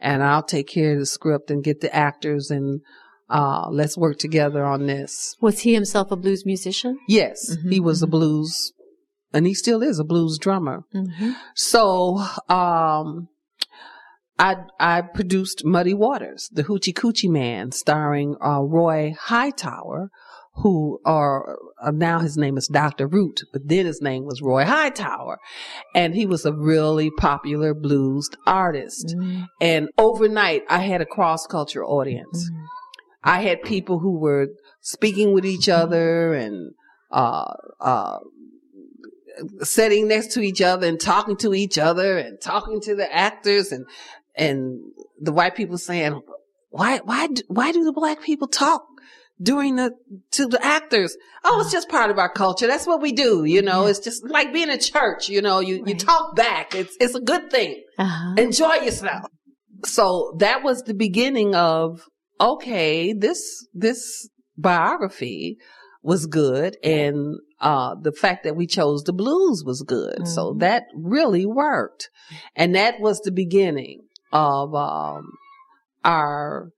and 0.00 0.22
I'll 0.22 0.42
take 0.42 0.68
care 0.68 0.94
of 0.94 0.98
the 0.98 1.06
script 1.06 1.50
and 1.50 1.62
get 1.64 1.80
the 1.80 1.94
actors 1.94 2.50
and, 2.50 2.80
uh, 3.28 3.68
let's 3.70 3.96
work 3.96 4.18
together 4.18 4.64
on 4.64 4.86
this. 4.86 5.36
Was 5.40 5.60
he 5.60 5.74
himself 5.74 6.10
a 6.10 6.16
blues 6.16 6.44
musician? 6.44 6.98
Yes, 7.08 7.56
Mhm, 7.56 7.72
he 7.72 7.80
was 7.80 8.02
a 8.02 8.06
mhm. 8.06 8.10
blues, 8.10 8.72
and 9.32 9.46
he 9.46 9.54
still 9.54 9.82
is 9.82 9.98
a 9.98 10.04
blues 10.04 10.38
drummer. 10.38 10.84
Mm-hmm. 10.94 11.32
So, 11.54 12.18
um, 12.48 13.28
I 14.38 14.56
I 14.78 15.02
produced 15.02 15.64
Muddy 15.64 15.94
Waters, 15.94 16.48
the 16.52 16.64
Hoochie 16.64 16.94
Coochie 16.94 17.30
Man, 17.30 17.72
starring 17.72 18.36
uh, 18.44 18.60
Roy 18.60 19.14
Hytower, 19.18 20.08
who 20.56 21.00
are 21.04 21.56
uh, 21.82 21.90
now 21.90 22.18
his 22.18 22.36
name 22.36 22.56
is 22.56 22.66
Doctor 22.66 23.06
Root, 23.06 23.42
but 23.52 23.68
then 23.68 23.86
his 23.86 24.00
name 24.02 24.24
was 24.24 24.42
Roy 24.42 24.64
Hytower, 24.64 25.36
and 25.94 26.14
he 26.14 26.26
was 26.26 26.44
a 26.44 26.52
really 26.52 27.10
popular 27.10 27.74
blues 27.74 28.28
artist. 28.46 29.14
Mm-hmm. 29.16 29.44
And 29.60 29.88
overnight, 29.98 30.62
I 30.68 30.78
had 30.78 31.00
a 31.00 31.06
cross 31.06 31.46
cultural 31.46 31.90
audience. 31.98 32.50
I 33.22 33.42
had 33.42 33.62
people 33.62 33.98
who 33.98 34.18
were 34.18 34.48
speaking 34.80 35.32
with 35.34 35.44
each 35.44 35.68
other 35.68 36.32
and 36.32 36.72
uh, 37.10 37.54
uh, 37.80 38.18
sitting 39.62 40.08
next 40.08 40.32
to 40.32 40.40
each 40.40 40.62
other 40.62 40.86
and 40.86 41.00
talking 41.00 41.36
to 41.38 41.54
each 41.54 41.76
other 41.76 42.18
and 42.18 42.40
talking 42.40 42.80
to 42.82 42.94
the 42.94 43.12
actors 43.14 43.72
and 43.72 43.84
and 44.36 44.78
the 45.20 45.32
white 45.32 45.54
people 45.54 45.78
saying, 45.78 46.20
"Why 46.70 46.98
why 47.04 47.28
why 47.48 47.72
do 47.72 47.84
the 47.84 47.92
black 47.92 48.22
people 48.22 48.48
talk?" 48.48 48.82
During 49.40 49.76
the 49.76 49.90
to 50.32 50.46
the 50.46 50.64
actors, 50.64 51.14
oh, 51.44 51.60
it's 51.60 51.70
just 51.70 51.90
part 51.90 52.10
of 52.10 52.18
our 52.18 52.30
culture. 52.32 52.66
That's 52.66 52.86
what 52.86 53.02
we 53.02 53.12
do, 53.12 53.44
you 53.44 53.60
know. 53.60 53.82
Yeah. 53.84 53.90
It's 53.90 53.98
just 53.98 54.24
like 54.24 54.50
being 54.50 54.70
in 54.70 54.78
church, 54.80 55.28
you 55.28 55.42
know. 55.42 55.60
You 55.60 55.82
you 55.86 55.94
talk 55.94 56.34
back. 56.34 56.74
It's 56.74 56.96
it's 57.00 57.14
a 57.14 57.20
good 57.20 57.50
thing 57.50 57.82
Uh-huh. 57.98 58.34
enjoy 58.38 58.76
yourself. 58.76 59.26
So 59.84 60.34
that 60.38 60.62
was 60.62 60.82
the 60.84 60.94
beginning 60.94 61.54
of, 61.54 62.00
okay, 62.40 63.12
this, 63.12 63.66
this 63.74 64.26
biography 64.56 65.58
was 66.02 66.26
good. 66.26 66.76
And, 66.82 67.36
uh, 67.60 67.94
the 68.00 68.12
fact 68.12 68.44
that 68.44 68.56
we 68.56 68.66
chose 68.66 69.02
the 69.04 69.12
blues 69.12 69.64
was 69.66 69.82
good. 69.82 70.26
So 70.26 70.54
Mhm. 70.54 70.60
that 70.60 70.84
really 70.94 71.44
worked. 71.46 72.08
And 72.54 72.74
that 72.74 73.00
was 73.00 73.20
the 73.20 73.32
beginning 73.32 74.00
of, 74.32 74.74
um, 74.74 75.32
our 76.04 76.70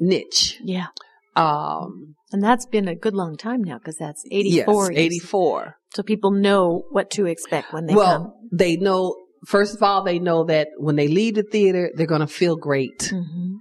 niche. 0.00 0.58
Yeah. 0.62 0.86
Um, 1.34 2.14
And 2.32 2.42
that's 2.42 2.66
been 2.66 2.88
a 2.88 2.94
good 2.94 3.14
long 3.14 3.36
time 3.36 3.62
now 3.62 3.78
because 3.78 3.96
that's 3.96 4.24
84. 4.30 4.92
yes, 4.92 4.98
84. 4.98 5.76
So 5.94 6.02
people 6.02 6.30
know 6.30 6.84
what 6.90 7.10
to 7.12 7.26
expect 7.26 7.72
when 7.72 7.86
they 7.86 7.94
well, 7.94 8.18
come. 8.18 8.48
they 8.52 8.76
know, 8.76 9.14
first 9.46 9.74
of 9.74 9.82
all, 9.82 10.02
they 10.02 10.18
know 10.18 10.44
that 10.44 10.68
when 10.78 10.96
they 10.96 11.08
leave 11.08 11.34
the 11.34 11.42
theater, 11.42 11.90
they're 11.94 12.06
going 12.06 12.20
to 12.20 12.26
feel 12.26 12.56
great. 12.56 13.10
Mm-hmm. 13.12 13.56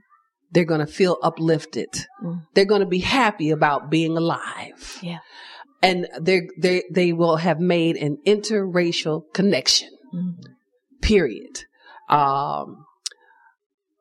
they're 0.52 0.63
going 0.65 0.80
to 0.86 0.88
feel 0.88 1.18
uplifted. 1.22 1.89
Mm. 2.24 2.46
They're 2.54 2.65
going 2.65 2.80
to 2.82 2.88
be 2.88 3.00
happy 3.00 3.50
about 3.52 3.89
being 3.89 4.15
alive. 4.15 5.00
Yeah. 5.02 5.20
And 5.82 6.08
they 6.20 6.48
they 6.58 6.84
they 6.89 7.12
will 7.12 7.36
have 7.36 7.60
made 7.60 7.98
an 7.98 8.18
interracial 8.26 9.24
connection. 9.34 9.89
Mm. 10.13 10.36
Period. 11.02 11.65
Um 12.10 12.85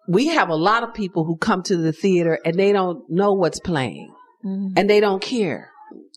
we 0.09 0.27
have 0.29 0.49
a 0.49 0.55
lot 0.57 0.83
of 0.83 0.93
people 0.95 1.25
who 1.25 1.37
come 1.37 1.63
to 1.65 1.77
the 1.77 1.93
theater 1.93 2.39
and 2.45 2.59
they 2.59 2.73
don't 2.73 3.09
know 3.11 3.33
what's 3.33 3.61
playing 3.61 4.13
Mm. 4.45 4.75
and 4.77 4.91
they 4.91 5.01
don't 5.01 5.23
care. 5.23 5.71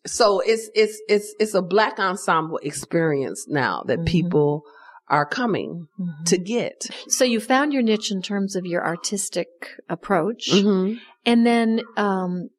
So 0.05 0.41
it's 0.41 0.69
it's 0.75 1.01
it's 1.07 1.33
it's 1.39 1.53
a 1.53 1.61
black 1.61 1.97
ensemble 1.97 2.57
experience 2.61 3.47
now 3.47 3.83
that 3.87 3.99
Mhm. 3.99 4.05
people 4.05 4.63
are 5.07 5.25
coming 5.25 5.87
Mhm. 5.97 6.25
to 6.25 6.37
get. 6.37 6.87
So 7.07 7.23
you 7.23 7.39
found 7.39 7.71
your 7.71 7.81
niche 7.83 8.11
in 8.11 8.21
terms 8.21 8.55
of 8.57 8.65
your 8.65 8.85
artistic 8.85 9.47
approach, 9.87 10.49
Mhm. 10.51 10.99
and 11.25 11.45
then 11.45 11.81
um, 11.95 12.49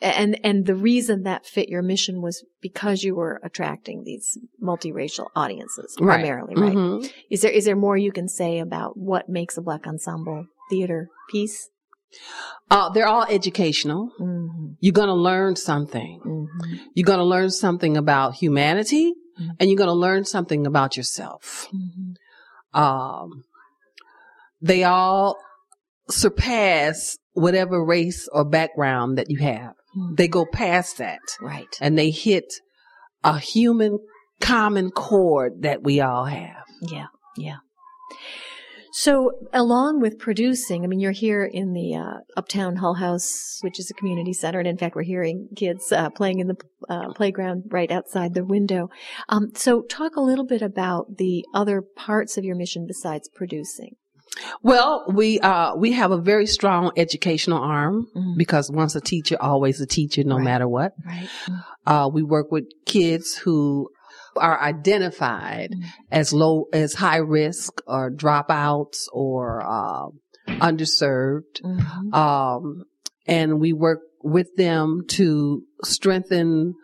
and 0.00 0.38
and 0.42 0.64
the 0.66 0.74
reason 0.74 1.22
that 1.24 1.46
fit 1.46 1.68
your 1.68 1.82
mission 1.82 2.22
was 2.22 2.44
because 2.62 3.04
you 3.04 3.14
were 3.14 3.38
attracting 3.44 4.04
these 4.04 4.38
multiracial 4.62 5.26
audiences 5.36 5.94
Right. 6.00 6.16
primarily, 6.16 6.54
right? 6.56 6.74
Mhm. 6.74 7.12
Is 7.30 7.42
there 7.42 7.52
is 7.52 7.66
there 7.66 7.76
more 7.76 7.96
you 7.98 8.12
can 8.12 8.28
say 8.28 8.58
about 8.58 8.96
what 8.96 9.28
makes 9.28 9.56
a 9.58 9.62
black 9.62 9.86
ensemble 9.86 10.46
theater 10.70 11.08
piece? 11.30 11.68
Uh, 12.70 12.90
they're 12.90 13.06
all 13.06 13.24
educational. 13.24 14.10
Mm-hmm. 14.20 14.72
You're 14.80 14.92
going 14.92 15.08
to 15.08 15.14
learn 15.14 15.56
something. 15.56 16.20
Mm-hmm. 16.24 16.74
You're 16.94 17.06
going 17.06 17.18
to 17.18 17.24
learn 17.24 17.50
something 17.50 17.96
about 17.96 18.34
humanity 18.34 19.14
Mhm. 19.40 19.56
and 19.58 19.70
you're 19.70 19.78
going 19.78 19.88
to 19.88 19.94
learn 19.94 20.24
something 20.26 20.66
about 20.66 20.94
yourself. 20.98 21.68
Mm-hmm. 21.72 22.78
Um, 22.78 23.44
they 24.60 24.84
all 24.84 25.36
surpass 26.10 27.16
whatever 27.32 27.82
race 27.82 28.28
or 28.30 28.44
background 28.44 29.16
that 29.16 29.30
you 29.30 29.38
have. 29.38 29.72
Mhm. 29.96 30.16
They 30.18 30.28
go 30.28 30.44
past 30.44 30.98
that 30.98 31.20
Right. 31.40 31.74
and 31.80 31.96
they 31.98 32.10
hit 32.10 32.52
a 33.24 33.38
human 33.38 33.98
common 34.40 34.90
chord 34.90 35.62
that 35.62 35.82
we 35.82 36.00
all 36.02 36.26
have. 36.26 36.64
Yeah, 36.82 37.06
yeah. 37.38 37.58
So, 38.94 39.32
along 39.54 40.00
with 40.00 40.18
producing, 40.18 40.84
I 40.84 40.86
mean, 40.86 41.00
you're 41.00 41.12
here 41.12 41.44
in 41.44 41.72
the 41.72 41.94
uh, 41.96 42.18
Uptown 42.36 42.76
Hull 42.76 42.94
House, 42.94 43.58
which 43.62 43.80
is 43.80 43.90
a 43.90 43.94
community 43.94 44.34
center, 44.34 44.58
and 44.58 44.68
in 44.68 44.76
fact, 44.76 44.94
we're 44.94 45.02
hearing 45.02 45.48
kids 45.56 45.90
uh, 45.92 46.10
playing 46.10 46.40
in 46.40 46.48
the 46.48 46.56
uh, 46.90 47.12
playground 47.14 47.64
right 47.70 47.90
outside 47.90 48.34
the 48.34 48.44
window. 48.44 48.90
Um, 49.30 49.52
so, 49.54 49.80
talk 49.82 50.16
a 50.16 50.20
little 50.20 50.44
bit 50.44 50.60
about 50.60 51.16
the 51.16 51.44
other 51.54 51.80
parts 51.80 52.36
of 52.36 52.44
your 52.44 52.54
mission 52.54 52.84
besides 52.86 53.30
producing. 53.34 53.96
Well, 54.62 55.04
we, 55.12 55.40
uh, 55.40 55.74
we 55.76 55.92
have 55.92 56.10
a 56.10 56.18
very 56.18 56.46
strong 56.46 56.90
educational 56.96 57.58
arm 57.62 58.06
Mhm. 58.16 58.36
because 58.38 58.70
once 58.70 58.94
a 58.94 59.00
teacher, 59.00 59.36
always 59.40 59.80
a 59.80 59.86
teacher, 59.86 60.22
no 60.24 60.36
Right. 60.36 60.44
matter 60.44 60.68
what. 60.68 60.92
Right. 61.04 61.28
Uh, 61.86 62.08
we 62.12 62.22
work 62.22 62.50
with 62.50 62.64
kids 62.86 63.36
who 63.36 63.88
are 64.36 64.60
identified 64.60 65.70
Mhm. 65.72 65.84
as 66.10 66.32
low, 66.32 66.66
as 66.72 66.94
high 66.94 67.16
risk 67.16 67.80
or 67.86 68.10
dropouts 68.10 69.06
or, 69.12 69.62
uh, 69.62 70.08
underserved. 70.48 71.62
Mhm. 71.62 72.14
Um, 72.14 72.84
and 73.26 73.60
we 73.60 73.72
work 73.72 74.00
with 74.22 74.54
them 74.56 75.02
to 75.08 75.62
strengthen 75.84 76.74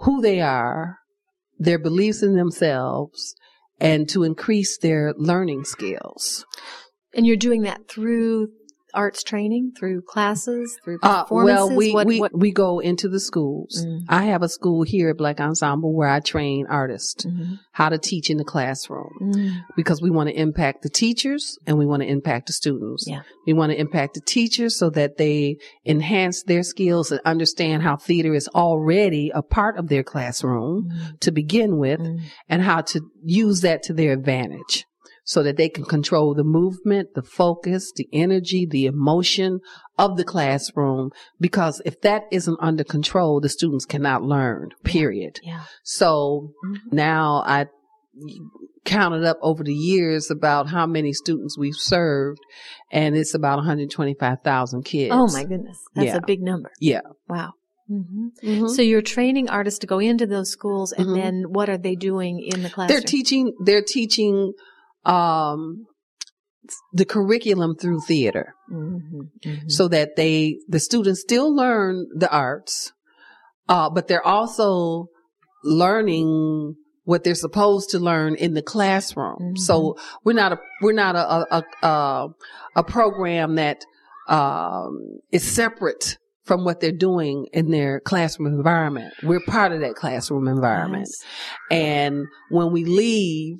who 0.00 0.20
they 0.20 0.40
are, 0.40 0.98
their 1.58 1.78
beliefs 1.78 2.22
in 2.22 2.34
themselves, 2.36 3.34
and 3.80 4.08
to 4.08 4.22
increase 4.22 4.78
their 4.78 5.14
learning 5.16 5.64
skills. 5.64 6.44
And 7.14 7.26
you're 7.26 7.36
doing 7.36 7.62
that 7.62 7.88
through 7.88 8.48
arts 8.98 9.22
training 9.22 9.72
through 9.78 10.02
classes, 10.02 10.76
through 10.84 10.98
Uh, 11.02 11.22
performances? 11.22 11.68
well, 11.68 11.76
we, 11.76 11.92
what, 11.92 12.06
we, 12.06 12.20
what- 12.20 12.36
we 12.44 12.50
go 12.52 12.80
into 12.80 13.08
the 13.08 13.20
schools. 13.20 13.84
Mm. 13.86 14.00
I 14.08 14.24
have 14.24 14.42
a 14.42 14.48
school 14.48 14.82
here 14.82 15.10
at 15.10 15.16
Black 15.16 15.40
Ensemble 15.40 15.94
where 15.94 16.08
I 16.08 16.20
train 16.20 16.66
artists 16.68 17.24
Mhm. 17.24 17.58
how 17.72 17.88
to 17.90 17.98
teach 17.98 18.28
in 18.28 18.36
the 18.38 18.44
classroom 18.54 19.12
Mm. 19.22 19.50
because 19.76 20.02
we 20.02 20.10
want 20.10 20.28
to 20.30 20.34
impact 20.46 20.82
the 20.82 20.88
teachers 20.88 21.56
and 21.66 21.78
we 21.78 21.86
want 21.86 22.02
to 22.02 22.08
impact 22.08 22.48
the 22.48 22.52
students. 22.52 23.04
Yeah. 23.06 23.22
We 23.46 23.52
want 23.52 23.70
to 23.72 23.78
impact 23.78 24.14
the 24.14 24.20
teachers 24.20 24.76
so 24.76 24.90
that 24.90 25.16
they 25.16 25.56
enhance 25.86 26.42
their 26.42 26.62
skills 26.64 27.12
and 27.12 27.20
understand 27.24 27.82
how 27.84 27.96
theater 27.96 28.34
is 28.34 28.48
already 28.54 29.30
a 29.34 29.42
part 29.42 29.78
of 29.78 29.88
their 29.88 30.02
classroom 30.02 30.88
Mm. 30.90 31.20
to 31.20 31.30
begin 31.30 31.78
with 31.78 32.00
Mm. 32.00 32.18
and 32.48 32.62
how 32.62 32.80
to 32.92 33.00
use 33.24 33.60
that 33.60 33.82
to 33.84 33.92
their 33.92 34.12
advantage 34.12 34.84
so 35.28 35.42
that 35.42 35.58
they 35.58 35.68
can 35.68 35.84
control 35.84 36.32
the 36.32 36.42
movement, 36.42 37.10
the 37.14 37.20
focus, 37.22 37.92
the 37.94 38.08
energy, 38.14 38.64
the 38.64 38.86
emotion 38.86 39.60
of 39.98 40.16
the 40.16 40.24
classroom. 40.24 41.10
Because 41.38 41.82
if 41.84 42.00
that 42.00 42.22
isn't 42.32 42.56
under 42.62 42.82
control, 42.82 43.38
the 43.38 43.50
students 43.50 43.84
cannot 43.84 44.22
learn, 44.22 44.70
period. 44.84 45.38
Yeah. 45.42 45.64
So 45.82 46.54
Mhm. 46.64 46.92
now 46.92 47.42
I 47.44 47.66
counted 48.86 49.22
up 49.22 49.36
over 49.42 49.62
the 49.62 49.74
years 49.74 50.30
about 50.30 50.68
how 50.68 50.86
many 50.86 51.12
students 51.12 51.58
we've 51.58 51.76
served 51.76 52.40
and 52.90 53.14
it's 53.14 53.34
about 53.34 53.58
125,000 53.58 54.82
kids. 54.86 55.12
Oh 55.14 55.28
my 55.30 55.44
goodness. 55.44 55.76
That's 55.94 56.06
Yeah. 56.06 56.16
a 56.16 56.26
big 56.26 56.40
number. 56.40 56.70
Yeah. 56.80 57.02
Wow. 57.28 57.52
hmm 57.86 58.28
Mhm. 58.42 58.68
So 58.70 58.80
you're 58.82 59.02
training 59.02 59.50
artists 59.50 59.78
to 59.80 59.86
go 59.86 59.98
into 59.98 60.26
those 60.26 60.50
schools 60.50 60.92
and 60.92 61.08
Mhm. 61.08 61.14
then 61.14 61.44
what 61.50 61.68
are 61.68 61.76
they 61.78 61.96
doing 61.96 62.40
in 62.40 62.62
the 62.62 62.70
classroom? 62.70 62.88
they're 62.88 63.00
teaching 63.16 63.52
they're 63.64 63.82
teaching 63.82 64.52
um 65.04 65.86
the 66.92 67.04
curriculum 67.06 67.74
through 67.80 68.00
theater 68.00 68.52
Mhm. 68.70 69.30
Mhm. 69.44 69.70
so 69.70 69.88
that 69.88 70.16
they 70.16 70.58
the 70.68 70.80
students 70.80 71.20
still 71.20 71.54
learn 71.54 72.06
the 72.14 72.30
arts 72.30 72.92
uh 73.68 73.88
but 73.88 74.06
they're 74.08 74.26
also 74.26 75.06
learning 75.64 76.74
what 77.04 77.24
they're 77.24 77.34
supposed 77.34 77.88
to 77.90 77.98
learn 77.98 78.34
in 78.34 78.52
the 78.54 78.62
classroom 78.62 79.38
Mhm. 79.54 79.58
so 79.58 79.96
we're 80.24 80.34
not 80.34 80.52
a 80.52 80.58
we're 80.82 80.92
not 80.92 81.16
a 81.16 81.24
a 81.32 81.46
a, 81.82 81.86
a, 81.86 82.28
a 82.76 82.82
program 82.84 83.54
that 83.54 83.78
um 84.28 84.98
is 85.32 85.42
separate 85.42 86.18
from 86.44 86.64
what 86.64 86.80
they're 86.80 86.92
doing 86.92 87.46
in 87.52 87.70
their 87.70 88.00
classroom 88.00 88.46
environment 88.54 89.12
we're 89.22 89.40
part 89.46 89.72
of 89.72 89.80
that 89.80 89.94
classroom 89.94 90.48
environment 90.48 91.08
and 91.70 92.26
when 92.50 92.72
we 92.72 92.84
leave, 92.84 93.58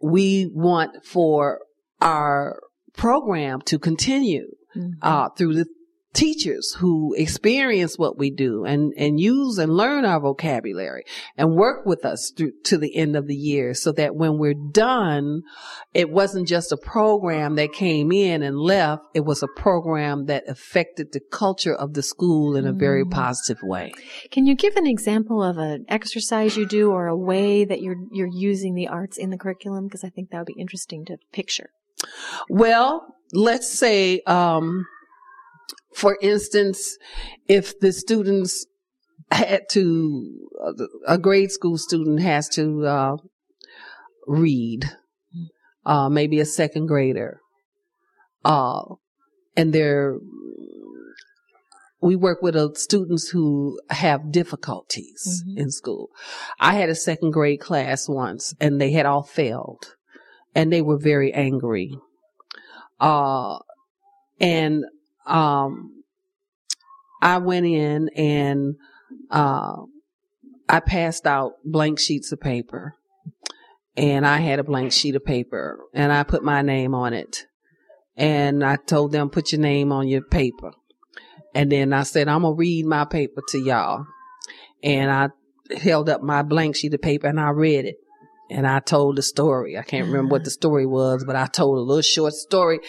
we 0.00 0.50
want 0.54 1.04
for 1.04 1.60
our 2.00 2.60
program 2.96 3.60
to 3.62 3.78
continue 3.78 4.46
Mhm. 4.76 4.92
uh, 5.02 5.28
through 5.30 5.54
the 5.54 5.66
teachers 6.12 6.76
who 6.80 7.14
experience 7.16 7.96
what 7.98 8.18
we 8.18 8.30
do 8.30 8.64
and, 8.64 8.92
and 8.96 9.20
use 9.20 9.58
and 9.58 9.76
learn 9.76 10.04
our 10.04 10.20
vocabulary 10.20 11.04
and 11.36 11.54
work 11.54 11.86
with 11.86 12.04
us 12.04 12.32
through 12.36 12.52
to 12.64 12.76
the 12.78 12.96
end 12.96 13.14
of 13.16 13.26
the 13.26 13.34
year 13.34 13.74
so 13.74 13.92
that 13.92 14.16
when 14.16 14.38
we're 14.38 14.54
done, 14.72 15.42
it 15.94 16.10
wasn't 16.10 16.48
just 16.48 16.72
a 16.72 16.76
program 16.76 17.54
that 17.54 17.72
came 17.72 18.10
in 18.10 18.42
and 18.42 18.58
left. 18.58 19.02
It 19.14 19.24
was 19.24 19.42
a 19.42 19.48
program 19.56 20.26
that 20.26 20.48
affected 20.48 21.12
the 21.12 21.20
culture 21.30 21.74
of 21.74 21.94
the 21.94 22.02
school 22.02 22.56
in 22.56 22.66
a 22.66 22.72
very 22.72 23.04
Mm. 23.04 23.10
positive 23.12 23.58
way. 23.62 23.92
Can 24.30 24.46
you 24.46 24.54
give 24.56 24.76
an 24.76 24.86
example 24.86 25.42
of 25.42 25.58
an 25.58 25.84
exercise 25.88 26.56
you 26.56 26.66
do 26.66 26.90
or 26.90 27.06
a 27.06 27.16
way 27.16 27.64
that 27.64 27.80
you're 27.80 27.96
you're 28.10 28.26
using 28.26 28.74
the 28.74 28.88
arts 28.88 29.16
in 29.16 29.30
the 29.30 29.38
curriculum? 29.38 29.84
Because 29.86 30.04
I 30.04 30.08
think 30.08 30.30
that 30.30 30.38
would 30.38 30.46
be 30.46 30.60
interesting 30.60 31.04
to 31.06 31.18
picture. 31.32 31.70
Well, 32.48 33.14
let's 33.32 33.70
say, 33.70 34.20
um, 34.26 34.86
for 35.94 36.18
instance, 36.22 36.96
if 37.48 37.78
the 37.80 37.92
students 37.92 38.66
had 39.30 39.62
to, 39.70 40.48
a 41.06 41.18
grade 41.18 41.50
school 41.50 41.78
student 41.78 42.20
has 42.20 42.48
to 42.50 42.86
uh, 42.86 43.16
read, 44.26 44.90
uh, 45.86 46.08
maybe 46.08 46.40
a 46.40 46.44
second 46.44 46.86
grader, 46.86 47.40
uh, 48.44 48.82
and 49.56 49.72
they're 49.72 50.18
we 52.02 52.16
work 52.16 52.40
with 52.40 52.56
uh, 52.56 52.70
students 52.74 53.28
who 53.28 53.78
have 53.90 54.32
difficulties 54.32 55.44
Mhm. 55.46 55.58
in 55.58 55.70
school. 55.70 56.08
I 56.58 56.72
had 56.74 56.88
a 56.88 56.94
second 56.94 57.32
grade 57.32 57.60
class 57.60 58.08
once 58.08 58.54
and 58.58 58.80
they 58.80 58.92
had 58.92 59.04
all 59.04 59.22
failed 59.22 59.96
and 60.54 60.72
they 60.72 60.80
were 60.80 60.96
very 60.96 61.30
angry. 61.34 61.94
Uh, 62.98 63.58
and, 64.40 64.84
um, 65.26 66.02
I 67.22 67.38
went 67.38 67.66
in 67.66 68.08
and, 68.16 68.76
uh, 69.30 69.76
I 70.68 70.78
passed 70.78 71.26
out 71.26 71.54
blank 71.64 71.98
sheets 71.98 72.30
of 72.30 72.40
paper 72.40 72.94
and 73.96 74.26
I 74.26 74.38
had 74.38 74.60
a 74.60 74.64
blank 74.64 74.92
sheet 74.92 75.16
of 75.16 75.24
paper 75.24 75.80
and 75.92 76.12
I 76.12 76.22
put 76.22 76.44
my 76.44 76.62
name 76.62 76.94
on 76.94 77.12
it. 77.12 77.46
And 78.16 78.62
I 78.62 78.76
told 78.76 79.12
them, 79.12 79.30
put 79.30 79.50
your 79.50 79.60
name 79.60 79.92
on 79.92 80.06
your 80.06 80.22
paper. 80.22 80.72
And 81.54 81.72
then 81.72 81.92
I 81.92 82.04
said, 82.04 82.28
I'm 82.28 82.42
going 82.42 82.54
to 82.54 82.58
read 82.58 82.86
my 82.86 83.04
paper 83.04 83.42
to 83.48 83.58
y'all. 83.58 84.06
And 84.82 85.10
I 85.10 85.30
held 85.76 86.08
up 86.08 86.22
my 86.22 86.42
blank 86.42 86.76
sheet 86.76 86.94
of 86.94 87.02
paper 87.02 87.26
and 87.26 87.40
I 87.40 87.50
read 87.50 87.86
it. 87.86 87.96
And 88.50 88.66
I 88.66 88.80
told 88.80 89.16
the 89.16 89.22
story. 89.22 89.78
I 89.78 89.82
can't 89.82 90.06
remember 90.06 90.32
what 90.32 90.44
the 90.44 90.50
story 90.50 90.86
was, 90.86 91.24
but 91.24 91.36
I 91.36 91.46
told 91.46 91.78
a 91.78 91.82
little 91.82 92.02
short 92.02 92.32
story. 92.32 92.80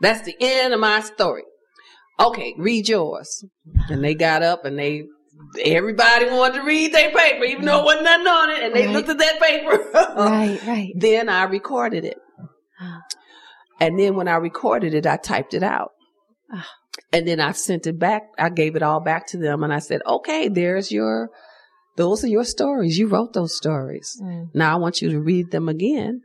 That's 0.00 0.22
the 0.22 0.36
end 0.40 0.74
of 0.74 0.80
my 0.80 1.00
story. 1.00 1.44
Okay, 2.20 2.54
read 2.58 2.88
yours. 2.88 3.44
And 3.88 4.02
they 4.04 4.14
got 4.14 4.42
up 4.42 4.64
and 4.64 4.78
they, 4.78 5.04
everybody 5.62 6.26
wanted 6.26 6.60
to 6.60 6.64
read 6.64 6.92
their 6.94 7.10
paper, 7.10 7.44
even 7.44 7.64
though 7.64 7.80
it 7.80 7.84
wasn't 7.84 8.04
nothing 8.04 8.26
on 8.26 8.50
it. 8.50 8.62
And 8.62 8.74
they 8.74 8.86
Right. 8.86 8.94
looked 8.94 9.08
at 9.08 9.18
that 9.18 9.40
paper. 9.40 9.78
right, 10.16 10.60
right. 10.66 10.92
Then 10.96 11.28
I 11.28 11.44
recorded 11.44 12.04
it. 12.04 12.18
And 13.80 13.98
then 13.98 14.14
when 14.14 14.28
I 14.28 14.36
recorded 14.36 14.94
it, 14.94 15.06
I 15.06 15.16
typed 15.16 15.54
it 15.54 15.62
out. 15.62 15.90
Ah. 16.52 16.68
And 17.12 17.26
then 17.26 17.40
I 17.40 17.52
sent 17.52 17.86
it 17.86 17.98
back. 17.98 18.22
I 18.38 18.48
gave 18.50 18.76
it 18.76 18.82
all 18.82 19.00
back 19.00 19.26
to 19.28 19.36
them 19.36 19.62
and 19.64 19.72
I 19.72 19.80
said, 19.80 20.00
okay, 20.06 20.48
there's 20.48 20.92
your, 20.92 21.30
those 21.96 22.22
are 22.24 22.28
your 22.28 22.44
stories. 22.44 22.98
You 22.98 23.08
wrote 23.08 23.32
those 23.32 23.56
stories. 23.56 24.16
Mm. 24.22 24.50
Now 24.54 24.74
I 24.74 24.78
want 24.78 25.02
you 25.02 25.10
to 25.10 25.20
read 25.20 25.50
them 25.50 25.68
again. 25.68 26.22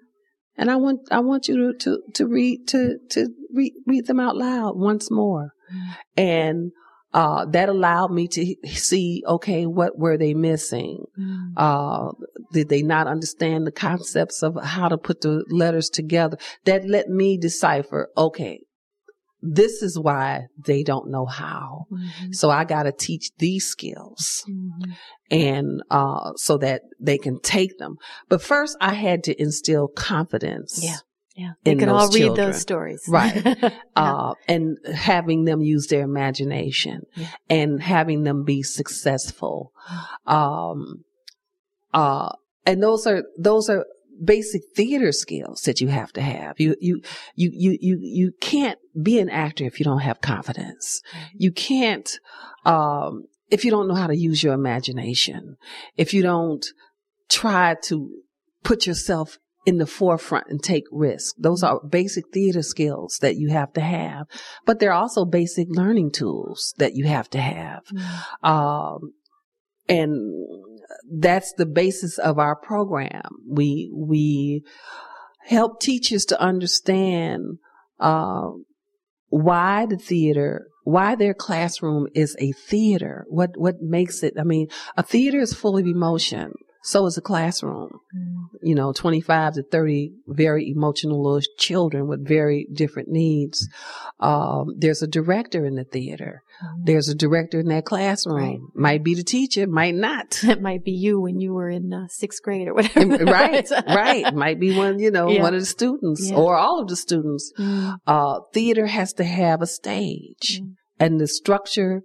And 0.57 0.69
I 0.69 0.75
want, 0.75 1.01
I 1.09 1.19
want 1.21 1.47
you 1.47 1.73
to, 1.73 1.77
to, 1.79 1.99
to 2.15 2.27
read, 2.27 2.67
to, 2.67 2.97
to 3.11 3.29
read, 3.53 3.73
read 3.87 4.05
them 4.07 4.19
out 4.19 4.35
loud 4.35 4.77
once 4.77 5.09
more. 5.09 5.53
And, 6.17 6.71
uh, 7.13 7.45
that 7.45 7.69
allowed 7.69 8.11
me 8.11 8.27
to 8.27 8.55
see, 8.67 9.23
okay, 9.27 9.65
what 9.65 9.97
were 9.97 10.17
they 10.17 10.33
missing? 10.33 11.05
Mm. 11.17 11.53
uh, 11.57 12.11
did 12.53 12.69
they 12.69 12.81
not 12.81 13.07
understand 13.07 13.65
the 13.67 13.71
concepts 13.71 14.41
of 14.43 14.55
how 14.63 14.87
to 14.87 14.97
put 14.97 15.21
the 15.21 15.43
letters 15.49 15.89
together? 15.89 16.37
That 16.65 16.87
let 16.87 17.09
me 17.09 17.37
decipher, 17.37 18.09
okay, 18.15 18.61
this 19.41 19.81
is 19.81 19.97
why 19.97 20.47
they 20.65 20.83
don't 20.83 21.09
know 21.09 21.25
how. 21.25 21.85
Mhm. 21.91 22.35
So 22.35 22.49
I 22.49 22.65
got 22.65 22.83
to 22.83 22.91
teach 22.91 23.31
these 23.39 23.65
skills 23.65 24.43
Mhm. 24.47 24.93
and, 25.31 25.83
uh, 25.89 26.33
so 26.35 26.57
that 26.57 26.81
they 26.99 27.17
can 27.17 27.39
take 27.39 27.77
them. 27.77 27.95
But 28.27 28.41
first 28.41 28.77
I 28.81 28.93
had 28.93 29.23
to 29.25 29.41
instill 29.41 29.87
confidence. 29.87 30.83
Yeah. 30.83 30.97
Yeah. 31.39 31.51
They 31.63 31.75
can 31.75 31.87
all 31.89 32.07
read 32.09 32.25
children. 32.25 32.47
those 32.51 32.61
stories. 32.61 33.03
Right. 33.07 33.43
Yeah. 33.45 33.69
uh, 33.95 34.33
and 34.47 34.77
having 34.93 35.45
them 35.45 35.61
use 35.61 35.87
their 35.87 36.01
imagination 36.03 37.03
Yeah. 37.15 37.27
and 37.49 37.81
having 37.81 38.23
them 38.23 38.43
be 38.43 38.61
successful. 38.63 39.71
Um, 40.25 41.05
uh, 41.93 42.29
and 42.65 42.83
those 42.83 43.07
are, 43.07 43.23
those 43.37 43.69
are 43.69 43.85
basic 44.23 44.61
theater 44.75 45.11
skills 45.13 45.61
that 45.61 45.79
you 45.81 45.87
have 45.87 46.11
to 46.13 46.21
have. 46.21 46.59
You, 46.59 46.75
you, 46.81 47.01
you, 47.35 47.51
you, 47.53 47.77
you, 47.79 47.97
you 48.01 48.31
can't 48.41 48.77
be 49.01 49.19
an 49.19 49.29
actor 49.29 49.63
if 49.65 49.79
you 49.79 49.85
don't 49.85 49.99
have 50.01 50.19
confidence. 50.21 51.01
You 51.33 51.51
can't, 51.51 52.09
um, 52.65 53.23
if 53.49 53.63
you 53.63 53.71
don't 53.71 53.87
know 53.87 53.95
how 53.95 54.07
to 54.07 54.15
use 54.17 54.43
your 54.43 54.53
imagination, 54.53 55.55
if 55.95 56.13
you 56.13 56.21
don't 56.21 56.65
try 57.29 57.75
to 57.83 58.09
put 58.63 58.85
yourself 58.85 59.37
in 59.69 59.77
the 59.77 59.85
forefront 59.85 60.47
and 60.49 60.63
take 60.63 60.85
risks. 60.91 61.35
Those 61.37 61.61
are 61.61 61.79
basic 61.87 62.25
theater 62.33 62.63
skills 62.63 63.19
that 63.21 63.35
you 63.35 63.49
have 63.49 63.71
to 63.73 63.81
have, 63.81 64.25
but 64.65 64.79
they're 64.79 65.01
also 65.03 65.25
basic 65.25 65.67
learning 65.69 66.11
tools 66.11 66.73
that 66.77 66.95
you 66.95 67.05
have 67.05 67.29
to 67.29 67.39
have. 67.39 67.83
Mm. 67.93 68.49
Um, 68.49 68.99
and 69.87 70.11
that's 71.19 71.53
the 71.53 71.67
basis 71.67 72.17
of 72.17 72.39
our 72.39 72.55
program. 72.55 73.29
We, 73.47 73.91
we 73.95 74.63
help 75.45 75.79
teachers 75.79 76.25
to 76.25 76.41
understand, 76.41 77.59
uh, 77.99 78.49
why 79.27 79.85
the 79.85 79.97
theater, 79.97 80.65
why 80.83 81.13
their 81.13 81.35
classroom 81.35 82.07
is 82.15 82.35
a 82.39 82.53
theater. 82.53 83.25
What, 83.27 83.51
what 83.55 83.75
makes 83.79 84.23
it, 84.23 84.33
I 84.39 84.43
mean, 84.43 84.67
a 84.97 85.03
theater 85.03 85.39
is 85.39 85.53
full 85.53 85.77
of 85.77 85.85
emotion. 85.85 86.53
So 86.81 87.05
is 87.07 87.17
a 87.17 87.21
classroom. 87.21 87.89
You 88.61 88.73
know, 88.75 88.93
25 88.93 89.53
to 89.55 89.63
30 89.63 90.11
very 90.27 90.69
emotional 90.69 91.21
little 91.23 91.41
children 91.57 92.07
with 92.07 92.25
very 92.27 92.67
different 92.73 93.09
needs. 93.09 93.67
Um, 94.19 94.67
there's 94.77 95.01
a 95.01 95.07
director 95.07 95.65
in 95.65 95.75
the 95.75 95.83
theater. 95.83 96.41
There's 96.83 97.07
a 97.09 97.15
director 97.15 97.59
in 97.59 97.67
that 97.67 97.85
classroom. 97.85 98.35
Right. 98.37 98.59
Might 98.75 99.03
be 99.03 99.13
the 99.15 99.23
teacher, 99.23 99.67
might 99.67 99.95
not. 99.95 100.39
It 100.43 100.61
might 100.61 100.83
be 100.83 100.91
you 100.91 101.19
when 101.21 101.39
you 101.39 101.53
were 101.53 101.69
in 101.69 101.93
uh, 101.93 102.07
sixth 102.09 102.41
grade 102.43 102.67
or 102.67 102.73
whatever. 102.73 103.23
right, 103.25 103.69
right. 103.87 104.33
Might 104.33 104.59
be 104.59 104.75
one, 104.75 104.99
you 104.99 105.11
know, 105.11 105.29
Yeah. 105.29 105.41
one 105.41 105.53
of 105.53 105.59
the 105.61 105.65
students 105.65 106.29
Yeah. 106.29 106.37
or 106.37 106.55
all 106.55 106.81
of 106.81 106.87
the 106.87 106.95
students. 106.95 107.51
Mm, 107.57 107.97
Uh, 108.07 108.39
theater 108.53 108.87
has 108.87 109.13
to 109.13 109.23
have 109.23 109.61
a 109.61 109.67
stage 109.67 110.61
Mm. 110.61 110.75
and 110.99 111.19
the 111.19 111.27
structure 111.27 112.01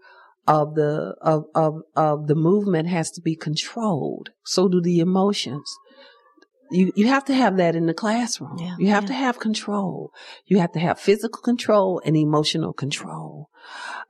of 0.47 0.75
the, 0.75 1.15
of, 1.21 1.45
of, 1.55 1.83
of 1.97 2.27
the 2.27 2.35
movement 2.35 2.89
has 2.89 3.11
to 3.13 3.21
be 3.21 3.35
controlled. 3.35 4.31
So 4.45 4.69
do 4.69 4.81
the 4.81 5.01
emotions. 5.01 5.75
You, 6.71 6.93
you 6.97 7.07
have 7.09 7.25
to 7.27 7.35
have 7.35 7.57
that 7.59 7.77
in 7.77 7.87
the 7.87 7.95
classroom. 7.95 8.59
Yeah, 8.59 8.77
you 8.79 8.89
have 8.89 9.05
yeah. 9.05 9.09
to 9.09 9.15
have 9.15 9.39
control. 9.39 10.13
You 10.47 10.59
have 10.59 10.73
to 10.73 10.81
have 10.81 10.99
physical 10.99 11.41
control 11.43 12.01
and 12.05 12.17
emotional 12.17 12.73
control 12.73 13.49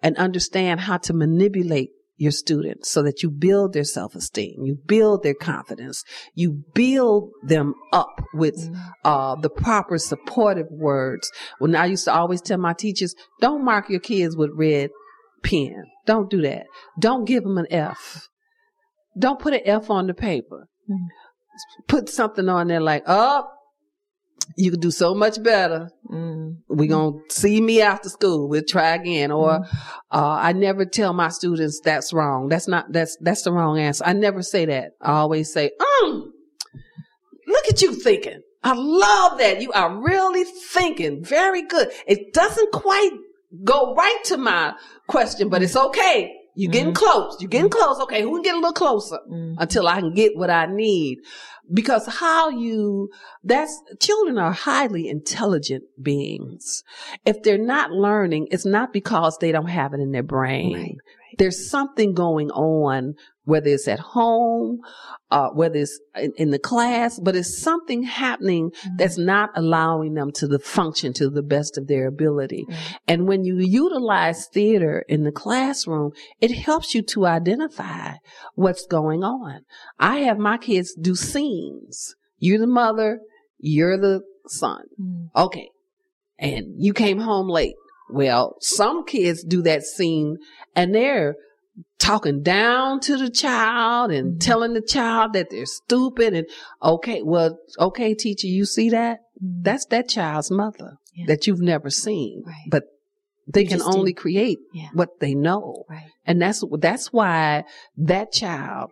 and 0.03 0.17
understand 0.17 0.81
how 0.81 0.99
to 0.99 1.13
manipulate 1.13 1.91
your 2.17 2.31
students 2.31 2.91
so 2.91 3.03
that 3.03 3.23
you 3.23 3.31
build 3.31 3.73
their 3.73 3.85
self-esteem. 3.85 4.65
You 4.65 4.77
build 4.87 5.25
their 5.25 5.35
confidence. 5.35 6.05
You 6.35 6.65
build 6.73 7.33
them 7.43 7.75
up 7.93 8.23
with 8.33 8.57
mm, 8.57 8.77
uh, 9.05 9.35
the 9.35 9.51
proper 9.51 9.99
supportive 9.99 10.69
words. 10.71 11.31
When 11.59 11.75
I 11.75 11.87
used 11.87 12.05
to 12.05 12.15
always 12.15 12.41
tell 12.41 12.59
my 12.59 12.73
teachers, 12.73 13.17
don't 13.41 13.65
mark 13.65 13.91
your 13.91 14.01
kids 14.01 14.37
with 14.37 14.51
red 14.55 14.91
pen. 15.43 15.85
Don't 16.07 16.31
do 16.31 16.43
that. 16.43 16.67
Don't 17.01 17.25
give 17.25 17.43
them 17.45 17.59
an 17.59 17.67
F. 17.71 18.29
Don't 19.19 19.39
put 19.39 19.55
an 19.55 19.61
F 19.65 19.91
on 19.91 20.07
the 20.07 20.15
paper. 20.15 20.67
Mm. 20.91 21.07
Put 21.89 22.09
something 22.09 22.49
on 22.49 22.67
there 22.69 22.81
like, 22.81 23.05
oh, 23.07 23.47
you 24.57 24.71
could 24.71 24.81
do 24.81 24.91
so 24.91 25.15
much 25.15 25.43
better. 25.43 25.89
mm, 26.11 26.57
We're 26.69 26.89
going 26.89 27.21
to 27.29 27.35
see 27.35 27.61
me 27.61 27.81
after 27.81 28.09
school. 28.09 28.49
We'll 28.49 28.63
try 28.69 28.95
again. 28.95 29.31
Or, 29.31 29.61
Mm. 29.61 29.67
uh, 30.11 30.37
I 30.41 30.53
never 30.53 30.85
tell 30.85 31.13
my 31.13 31.29
students 31.29 31.81
that's 31.85 32.13
wrong. 32.13 32.49
That's 32.49 32.69
not, 32.69 32.87
that's, 32.93 33.17
that's 33.21 33.43
the 33.43 33.53
wrong 33.53 33.79
answer. 33.79 34.05
I 34.05 34.13
never 34.13 34.43
say 34.43 34.67
that. 34.67 34.91
I 35.01 35.13
always 35.13 35.53
say, 35.53 35.71
um, 36.03 36.33
look 37.47 37.65
at 37.71 37.81
you 37.83 37.95
thinking. 37.95 38.41
I 38.63 38.73
love 38.75 39.39
that. 39.39 39.61
You 39.63 39.73
are 39.73 40.03
really 40.03 40.45
thinking. 40.45 41.25
Very 41.25 41.63
good. 41.63 41.91
It 42.07 42.33
doesn't 42.35 42.73
quite 42.73 43.13
go 43.63 43.95
right 43.95 44.21
to 44.25 44.37
my 44.37 44.75
question, 45.09 45.49
but 45.49 45.63
it's 45.63 45.77
okay. 45.77 46.33
You're 46.57 46.71
getting 46.71 46.93
Mhm. 46.93 46.97
close. 46.97 47.37
You're 47.41 47.49
getting 47.51 47.71
close. 47.71 47.99
Okay. 48.03 48.23
Who 48.23 48.35
can 48.35 48.43
get 48.43 48.55
a 48.55 48.59
little 48.59 48.73
closer? 48.73 49.19
mm. 49.31 49.57
until 49.59 49.89
I 49.89 50.01
can 50.01 50.15
get 50.15 50.37
what 50.37 50.51
I 50.51 50.67
need. 50.67 51.19
Because 51.73 52.07
how 52.07 52.49
you, 52.51 53.09
that's, 53.43 53.77
children 54.01 54.39
are 54.39 54.53
highly 54.53 55.09
intelligent 55.09 55.83
beings. 56.01 56.85
If 57.25 57.43
they're 57.43 57.59
not 57.59 57.91
learning, 57.91 58.49
it's 58.51 58.67
not 58.67 58.93
because 58.93 59.39
they 59.39 59.51
don't 59.51 59.69
have 59.69 59.95
it 59.95 60.01
in 60.01 60.13
their 60.13 60.23
brain. 60.23 60.75
Right, 60.75 60.97
There's 61.39 61.69
something 61.69 62.15
going 62.15 62.51
on, 62.53 63.15
whether 63.45 63.69
it's 63.69 63.89
at 63.89 64.01
home, 64.01 64.81
uh, 65.31 65.49
whether 65.51 65.77
it's 65.77 66.01
in, 66.17 66.33
in 66.37 66.51
the 66.51 66.59
class, 66.59 67.19
but 67.19 67.37
it's 67.37 67.59
something 67.61 68.03
happening 68.03 68.71
Mm. 68.85 68.99
that's 68.99 69.19
not 69.19 69.51
allowing 69.55 70.15
them 70.15 70.31
to 70.33 70.47
the 70.47 70.59
function 70.59 71.13
to 71.15 71.29
the 71.31 71.43
best 71.43 71.79
of 71.79 71.87
their 71.87 72.07
ability. 72.07 72.65
Right. 72.69 72.79
And 73.07 73.29
when 73.29 73.45
you 73.45 73.59
utilize 73.59 74.47
theater 74.47 75.05
in 75.09 75.25
the 75.25 75.33
classroom, 75.33 76.13
it 76.41 76.51
helps 76.51 76.95
you 76.95 77.03
to 77.03 77.27
identify 77.27 78.15
what's 78.55 78.87
going 78.87 79.23
on. 79.23 79.61
I 79.99 80.19
have 80.21 80.39
my 80.39 80.59
kids 80.59 80.95
do 80.95 81.15
scenes. 81.15 82.15
You're 82.39 82.59
the 82.59 82.67
mother, 82.67 83.21
you're 83.59 83.99
the 83.99 84.23
son. 84.49 84.85
Mm. 85.01 85.29
Okay. 85.37 85.69
And 86.39 86.75
you 86.77 86.93
came 86.93 87.21
home 87.21 87.49
late. 87.49 87.77
Well, 88.11 88.57
some 88.61 89.05
kids 89.05 89.45
do 89.45 89.63
that 89.63 89.83
scene 89.83 90.37
and 90.77 90.95
they're 90.95 91.37
talking 91.99 92.43
down 92.43 93.01
to 93.01 93.17
the 93.17 93.31
child 93.31 94.11
and 94.13 94.35
Mhm. 94.37 94.41
telling 94.41 94.75
the 94.75 94.83
child 94.83 95.33
that 95.33 95.49
they're 95.51 95.67
stupid 95.67 96.35
and 96.35 96.47
okay, 96.83 97.23
well, 97.23 97.59
okay, 97.79 98.15
teacher, 98.15 98.47
you 98.47 98.65
see 98.65 98.91
that? 98.91 99.21
Mm. 99.43 99.63
That's 99.65 99.87
that 99.87 100.09
child's 100.09 100.51
mother 100.51 100.99
Yeah. 101.15 101.27
that 101.29 101.47
you've 101.47 101.61
never 101.63 101.91
seen, 101.91 102.43
Right. 102.47 102.69
but 102.71 102.85
they 103.53 103.63
You 103.63 103.69
can 103.69 103.83
only 103.83 104.13
did. 104.13 104.19
create 104.21 104.59
Yeah. 104.73 104.89
what 104.93 105.21
they 105.21 105.35
know. 105.35 105.85
Right. 105.89 106.11
And 106.27 106.41
that's, 106.43 106.63
that's 106.79 107.13
why 107.13 107.65
that 107.97 108.33
child 108.33 108.91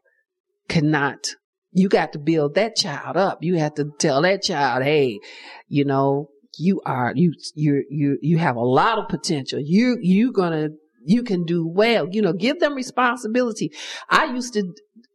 cannot, 0.68 1.26
you 1.72 1.88
got 1.88 2.12
to 2.12 2.18
build 2.18 2.54
that 2.54 2.76
child 2.76 3.16
up. 3.16 3.38
You 3.42 3.56
have 3.58 3.74
to 3.74 3.90
tell 3.98 4.22
that 4.22 4.42
child, 4.42 4.82
Hey, 4.84 5.20
you 5.68 5.84
know, 5.84 6.28
you 6.58 6.80
are, 6.84 7.12
you, 7.14 7.32
you, 7.54 7.84
you, 7.90 8.18
you 8.20 8.38
have 8.38 8.56
a 8.56 8.60
lot 8.60 8.98
of 8.98 9.08
potential. 9.08 9.58
You, 9.62 9.96
you're 10.00 10.32
gonna, 10.32 10.70
you 11.04 11.22
can 11.22 11.44
do 11.44 11.66
well, 11.66 12.08
you 12.10 12.22
know, 12.22 12.32
give 12.32 12.60
them 12.60 12.74
responsibility. 12.74 13.72
I 14.08 14.26
used 14.26 14.54
to, 14.54 14.72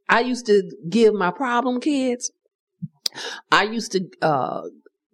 I 0.09 0.21
used 0.21 0.45
to 0.47 0.63
give 0.89 1.13
my 1.13 1.31
problem 1.31 1.79
kids, 1.79 2.31
I 3.51 3.63
used 3.63 3.91
to, 3.93 4.01
uh, 4.21 4.61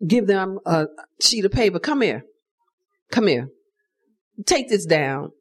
give 0.05 0.27
them 0.27 0.59
a 0.65 0.87
sheet 1.21 1.45
of 1.45 1.51
paper. 1.51 1.79
Come 1.79 2.01
here. 2.01 2.25
Come 3.11 3.27
here. 3.27 3.49
Take 4.45 4.69
this 4.69 4.85
down 4.85 5.31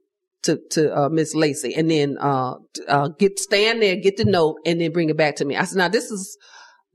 to, 0.42 0.60
to, 0.70 0.96
uh, 0.96 1.08
Miss 1.08 1.34
Lacey 1.34 1.74
and 1.74 1.90
then, 1.90 2.16
uh, 2.20 2.54
uh, 2.88 3.08
get, 3.18 3.38
stand 3.38 3.82
there, 3.82 3.96
get 3.96 4.16
the 4.16 4.24
note 4.24 4.56
and 4.66 4.80
then 4.80 4.92
bring 4.92 5.10
it 5.10 5.16
back 5.16 5.36
to 5.36 5.44
me. 5.44 5.56
I 5.56 5.64
said, 5.64 5.78
now 5.78 5.88
this 5.88 6.10
is, 6.10 6.36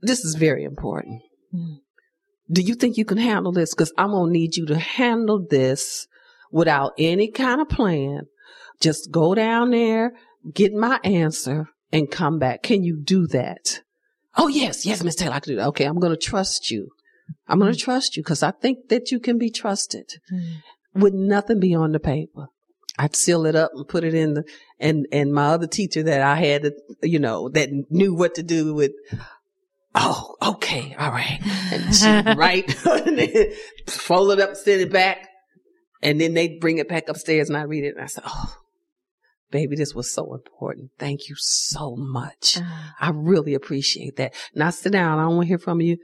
this 0.00 0.24
is 0.24 0.36
very 0.36 0.64
important. 0.64 1.22
Mm. 1.54 1.78
Do 2.50 2.62
you 2.62 2.74
think 2.74 2.96
you 2.96 3.04
can 3.04 3.18
handle 3.18 3.52
this? 3.52 3.74
Cause 3.74 3.92
I'm 3.98 4.10
going 4.10 4.32
to 4.32 4.32
need 4.32 4.56
you 4.56 4.64
to 4.66 4.78
handle 4.78 5.44
this 5.48 6.06
without 6.50 6.92
any 6.98 7.30
kind 7.30 7.60
of 7.60 7.68
plan. 7.68 8.22
Just 8.80 9.10
go 9.10 9.34
down 9.34 9.70
there, 9.70 10.12
get 10.52 10.72
my 10.72 11.00
answer 11.04 11.68
and 11.92 12.10
come 12.10 12.38
back. 12.38 12.62
Can 12.62 12.82
you 12.84 12.96
do 12.96 13.26
that? 13.28 13.80
Oh, 14.36 14.48
yes, 14.48 14.86
yes, 14.86 15.02
Miss 15.02 15.16
Taylor, 15.16 15.34
I 15.34 15.40
can 15.40 15.52
do 15.52 15.56
that. 15.56 15.68
Okay, 15.68 15.84
I'm 15.84 15.98
going 15.98 16.12
to 16.12 16.16
trust 16.16 16.70
you. 16.70 16.90
I'm 17.46 17.58
going 17.58 17.72
to 17.72 17.78
trust 17.78 18.16
you 18.16 18.22
because 18.22 18.42
I 18.42 18.52
think 18.52 18.88
that 18.88 19.10
you 19.10 19.20
can 19.20 19.36
be 19.38 19.50
trusted. 19.50 20.14
Mm. 20.32 20.62
Would 20.94 21.14
nothing 21.14 21.60
beyond 21.60 21.94
the 21.94 22.00
paper? 22.00 22.46
I'd 22.98 23.16
seal 23.16 23.46
it 23.46 23.54
up 23.54 23.70
and 23.74 23.86
put 23.86 24.04
it 24.04 24.14
in 24.14 24.34
the, 24.34 24.44
and, 24.80 25.06
and 25.12 25.32
my 25.32 25.46
other 25.46 25.66
teacher 25.66 26.02
that 26.02 26.20
I 26.20 26.36
had, 26.36 26.72
you 27.02 27.18
know, 27.18 27.48
that 27.50 27.70
knew 27.90 28.14
what 28.14 28.34
to 28.36 28.42
do 28.42 28.74
with, 28.74 28.92
oh, 29.94 30.34
okay, 30.42 30.96
all 30.98 31.10
right. 31.10 31.40
And 31.72 31.94
she 31.94 32.06
write, 32.36 32.72
fold 33.86 34.32
it 34.32 34.40
up, 34.40 34.56
send 34.56 34.80
it 34.80 34.92
back. 34.92 35.27
And 36.02 36.20
then 36.20 36.34
they 36.34 36.58
bring 36.58 36.78
it 36.78 36.88
back 36.88 37.08
upstairs 37.08 37.48
and 37.48 37.56
I 37.56 37.62
read 37.62 37.84
it 37.84 37.94
and 37.96 38.04
I 38.04 38.06
said, 38.06 38.24
oh, 38.26 38.56
baby, 39.50 39.76
this 39.76 39.94
was 39.94 40.12
so 40.12 40.34
important. 40.34 40.90
Thank 40.98 41.28
you 41.28 41.34
so 41.36 41.96
much. 41.96 42.58
Ah, 42.60 42.94
I 43.00 43.10
really 43.10 43.54
appreciate 43.54 44.16
that. 44.16 44.34
Now 44.54 44.70
sit 44.70 44.92
down. 44.92 45.18
I 45.18 45.22
don't 45.22 45.36
want 45.36 45.46
to 45.46 45.48
hear 45.48 45.58
from 45.58 45.80
you 45.80 45.98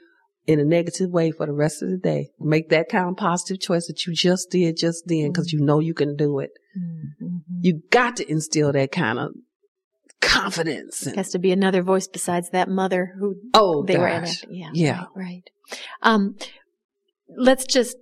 in 0.47 0.61
a 0.61 0.65
negative 0.65 1.11
way 1.11 1.31
for 1.31 1.47
the 1.47 1.53
rest 1.53 1.83
of 1.83 1.91
the 1.91 1.97
day. 1.97 2.31
Make 2.39 2.69
that 2.71 2.89
kind 2.89 3.09
of 3.09 3.17
positive 3.17 3.61
choice 3.61 3.87
that 3.87 4.07
you 4.07 4.15
just 4.15 4.51
did 4.51 4.77
just 4.77 5.05
then 5.07 5.29
because 5.29 5.53
you 5.53 5.61
know 5.61 5.81
you 5.81 5.95
can 5.95 6.17
do 6.17 6.39
it. 6.41 6.51
mm, 6.79 7.03
mhm. 7.23 7.41
You 7.61 7.83
got 7.91 8.17
to 8.17 8.31
instill 8.31 8.73
that 8.73 8.93
kind 8.93 9.19
of 9.19 9.31
confidence. 10.21 11.07
And, 11.07 11.17
has 11.17 11.31
to 11.31 11.39
be 11.39 11.53
another 11.53 11.83
voice 11.83 12.07
besides 12.09 12.51
that 12.51 12.69
mother 12.69 13.15
who 13.19 13.37
oh, 13.55 13.85
they 13.85 13.97
were 13.97 14.09
gosh. 14.09 14.43
enacting. 14.43 14.55
Yeah. 14.55 14.71
Yeah. 14.73 14.99
Right, 15.15 15.17
right. 15.17 15.51
Um, 16.03 16.37
let's 17.37 17.65
just 17.65 17.97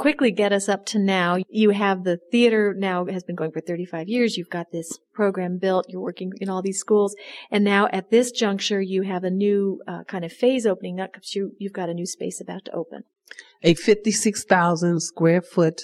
quickly 0.00 0.30
get 0.30 0.50
us 0.50 0.66
up 0.66 0.86
to 0.86 0.98
now. 0.98 1.36
You 1.50 1.70
have 1.70 2.04
the 2.04 2.18
theater 2.32 2.74
now 2.74 3.04
has 3.04 3.22
been 3.22 3.36
going 3.36 3.52
for 3.52 3.60
35 3.60 4.08
years. 4.08 4.38
You've 4.38 4.48
got 4.48 4.72
this 4.72 4.98
program 5.12 5.58
built. 5.58 5.84
You're 5.90 6.00
working 6.00 6.32
in 6.40 6.48
all 6.48 6.62
these 6.62 6.78
schools. 6.78 7.14
And 7.50 7.62
now 7.64 7.86
at 7.92 8.10
this 8.10 8.30
juncture, 8.30 8.80
you 8.80 9.02
have 9.02 9.24
a 9.24 9.30
new 9.30 9.82
uh, 9.86 10.04
kind 10.04 10.24
of 10.24 10.32
phase 10.32 10.64
opening 10.64 11.00
up 11.00 11.12
because 11.12 11.34
you, 11.34 11.52
you've 11.58 11.74
got 11.74 11.90
a 11.90 11.94
new 11.94 12.06
space 12.06 12.40
about 12.40 12.64
to 12.64 12.72
open. 12.72 13.02
A 13.62 13.74
56,000 13.74 15.00
square 15.00 15.42
foot 15.42 15.82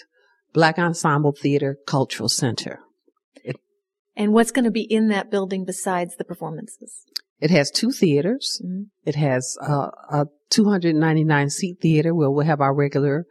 Black 0.54 0.78
Ensemble 0.78 1.32
Theater 1.32 1.76
Cultural 1.86 2.30
Center. 2.30 2.80
And 4.16 4.32
what's 4.32 4.50
going 4.50 4.64
to 4.64 4.70
be 4.70 4.90
in 4.90 5.08
that 5.08 5.30
building 5.30 5.66
besides 5.66 6.16
the 6.16 6.24
performances? 6.24 7.04
It 7.38 7.50
has 7.50 7.70
two 7.70 7.90
theaters. 7.90 8.62
Mhm. 8.64 8.86
It 9.04 9.16
has 9.16 9.58
uh, 9.60 9.90
a 10.10 10.26
299 10.48 11.50
seat 11.50 11.80
theater 11.82 12.14
where 12.14 12.30
we'll 12.30 12.46
have 12.46 12.62
our 12.62 12.74
regular 12.74 13.26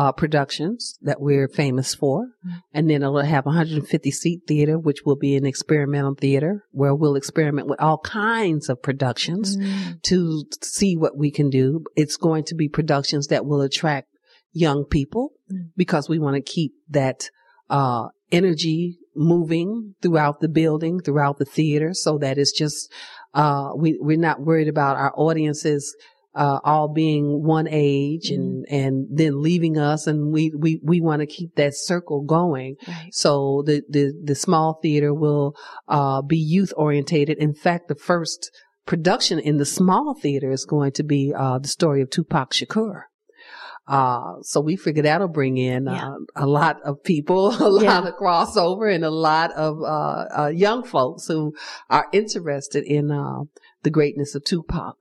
uh, 0.00 0.10
productions 0.12 0.98
that 1.08 1.20
we're 1.20 1.46
famous 1.48 1.94
for. 1.94 2.26
Mhm. 2.44 2.50
And 2.72 2.90
then 2.90 3.02
it'll 3.02 3.20
have 3.36 3.46
a 3.46 3.50
150 3.50 4.10
seat 4.10 4.40
theater, 4.48 4.76
which 4.78 5.00
will 5.06 5.16
be 5.16 5.36
an 5.36 5.46
experimental 5.46 6.14
theater 6.14 6.64
where 6.72 6.94
we'll 6.94 7.14
experiment 7.16 7.68
with 7.68 7.80
all 7.80 7.98
kinds 7.98 8.68
of 8.68 8.82
productions 8.82 9.56
Mm. 9.56 10.02
to 10.10 10.44
see 10.62 10.96
what 10.96 11.16
we 11.16 11.30
can 11.30 11.48
do. 11.48 11.66
It's 11.96 12.16
going 12.16 12.44
to 12.50 12.54
be 12.56 12.68
productions 12.68 13.28
that 13.28 13.46
will 13.46 13.62
attract 13.62 14.08
young 14.52 14.84
people 14.84 15.32
Mm. 15.50 15.70
because 15.76 16.08
we 16.08 16.18
want 16.18 16.34
to 16.36 16.42
keep 16.42 16.72
that 16.90 17.30
uh, 17.70 18.08
energy 18.30 18.98
moving 19.16 19.94
throughout 20.02 20.40
the 20.40 20.48
building, 20.48 21.00
throughout 21.00 21.38
the 21.38 21.44
theater, 21.46 21.90
so 21.94 22.18
that 22.18 22.36
it's 22.38 22.52
just 22.52 22.92
Uh, 23.44 23.70
we, 23.76 23.98
we're 24.00 24.16
not 24.30 24.38
worried 24.48 24.68
about 24.68 24.96
our 24.96 25.12
audiences 25.16 25.82
uh, 26.34 26.58
all 26.64 26.88
being 26.92 27.42
one 27.44 27.68
age 27.70 28.30
and, 28.30 28.64
Mm-hmm. 28.66 28.74
and 28.74 29.06
then 29.10 29.42
leaving 29.42 29.78
us. 29.78 30.06
And 30.06 30.32
we, 30.32 30.52
we, 30.56 30.80
we 30.82 31.00
want 31.00 31.20
to 31.20 31.26
keep 31.26 31.54
that 31.56 31.74
circle 31.74 32.22
going. 32.22 32.76
Right. 32.88 33.08
So 33.12 33.62
the, 33.66 33.82
the, 33.88 34.12
the 34.24 34.34
small 34.34 34.78
theater 34.82 35.12
will, 35.14 35.54
uh, 35.88 36.22
be 36.22 36.36
youth 36.38 36.72
orientated. 36.76 37.38
In 37.38 37.54
fact, 37.54 37.88
the 37.88 37.94
first 37.94 38.50
production 38.86 39.38
in 39.38 39.56
the 39.58 39.64
small 39.64 40.14
theater 40.14 40.50
is 40.50 40.64
going 40.64 40.92
to 40.92 41.02
be, 41.04 41.32
uh, 41.36 41.58
the 41.58 41.68
story 41.68 42.02
of 42.02 42.10
Tupac 42.10 42.50
Shakur. 42.52 43.02
Uh, 43.86 44.40
so 44.40 44.60
we 44.60 44.76
figure 44.76 45.02
that'll 45.02 45.28
bring 45.28 45.58
in, 45.58 45.84
Yeah. 45.84 46.08
uh, 46.12 46.16
a 46.36 46.46
lot 46.46 46.80
of 46.84 47.02
people, 47.04 47.48
a 47.62 47.68
lot 47.68 47.82
Yeah. 47.82 48.08
of 48.08 48.14
crossover 48.14 48.92
and 48.92 49.04
a 49.04 49.10
lot 49.10 49.52
of, 49.52 49.78
uh, 49.82 50.44
uh, 50.44 50.52
young 50.54 50.82
folks 50.84 51.26
who 51.26 51.54
are 51.90 52.06
interested 52.12 52.84
in, 52.84 53.10
uh, 53.10 53.40
the 53.82 53.90
greatness 53.90 54.34
of 54.34 54.44
Tupac. 54.44 54.96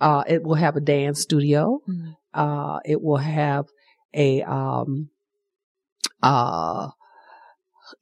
Uh, 0.00 0.24
it 0.26 0.42
will 0.42 0.54
have 0.54 0.76
a 0.76 0.80
dance 0.80 1.20
studio. 1.20 1.80
Mm. 1.88 2.16
Uh, 2.34 2.78
it 2.84 3.02
will 3.02 3.16
have 3.16 3.66
a, 4.14 4.42
um, 4.42 5.10
uh, 6.22 6.88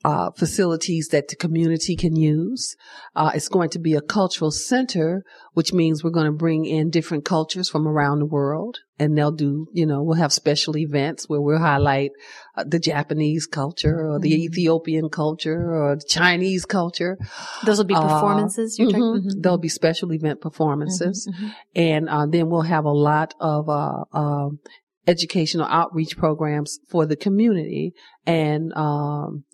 uh, 0.06 0.30
facilities 0.36 1.08
that 1.08 1.26
the 1.26 1.34
community 1.34 1.96
can 1.96 2.14
use. 2.14 2.76
Uh, 3.16 3.32
it's 3.34 3.48
going 3.48 3.68
to 3.70 3.80
be 3.80 3.94
a 3.94 4.00
cultural 4.00 4.52
center, 4.52 5.24
which 5.54 5.72
means 5.72 6.04
we're 6.04 6.10
going 6.18 6.32
to 6.32 6.42
bring 6.46 6.64
in 6.64 6.90
different 6.90 7.24
cultures 7.24 7.68
from 7.68 7.88
around 7.88 8.20
the 8.20 8.24
world. 8.38 8.78
And 9.00 9.18
they'll 9.18 9.32
do, 9.32 9.66
you 9.72 9.84
know, 9.84 10.04
we'll 10.04 10.16
have 10.24 10.32
special 10.32 10.76
events 10.76 11.28
where 11.28 11.40
we'll 11.40 11.58
highlight 11.58 12.12
uh, 12.56 12.62
the 12.74 12.78
Japanese 12.78 13.46
culture 13.46 13.96
or 14.08 14.20
the 14.20 14.30
Mhm. 14.32 14.44
Ethiopian 14.48 15.08
culture 15.08 15.74
or 15.74 15.96
the 15.96 16.06
Chinese 16.08 16.64
culture. 16.64 17.18
Those 17.66 17.78
will 17.78 17.84
be 17.84 17.94
Uh, 17.96 18.02
performances. 18.02 18.78
you're 18.78 18.88
Mhm. 18.88 18.92
talking. 18.92 19.22
Mhm. 19.30 19.42
There'll 19.42 19.58
be 19.58 19.68
special 19.68 20.12
event 20.12 20.40
performances 20.40 21.26
Mhm, 21.26 21.34
mhm. 21.34 21.50
and 21.74 22.08
uh, 22.08 22.26
then 22.26 22.48
we'll 22.48 22.70
have 22.76 22.84
a 22.84 22.92
lot 22.92 23.34
of 23.40 23.68
uh, 23.68 24.04
um, 24.12 24.60
educational 25.08 25.66
outreach 25.66 26.16
programs 26.16 26.78
for 26.88 27.06
the 27.06 27.16
community 27.16 27.92
and 28.26 28.72
um, 28.74 29.44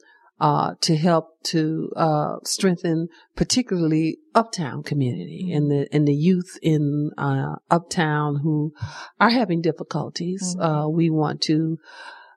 uh, 0.43 0.75
to 0.81 0.97
help 0.97 1.41
to 1.45 1.89
uh, 1.95 2.35
strengthen 2.45 3.07
particularly 3.37 4.19
uptown 4.35 4.83
community 4.83 5.53
and 5.55 5.71
the 5.71 5.87
and 5.93 6.07
the 6.07 6.13
youth 6.13 6.59
in 6.61 7.11
uh, 7.17 7.55
uptown 7.71 8.41
who 8.43 8.73
are 9.21 9.31
having 9.31 9.63
difficulties. 9.63 10.57
Mhm. 10.59 10.65
Uh, 10.85 10.89
we 10.89 11.09
want 11.11 11.41
to 11.43 11.79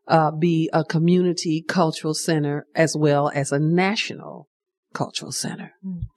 uh, 0.08 0.30
be 0.30 0.70
a 0.72 0.84
community 0.86 1.66
cultural 1.68 2.14
center 2.14 2.68
as 2.76 2.96
well 2.96 3.32
as 3.34 3.52
a 3.52 3.58
national 3.58 4.50
cultural 4.94 5.32
center. 5.32 5.74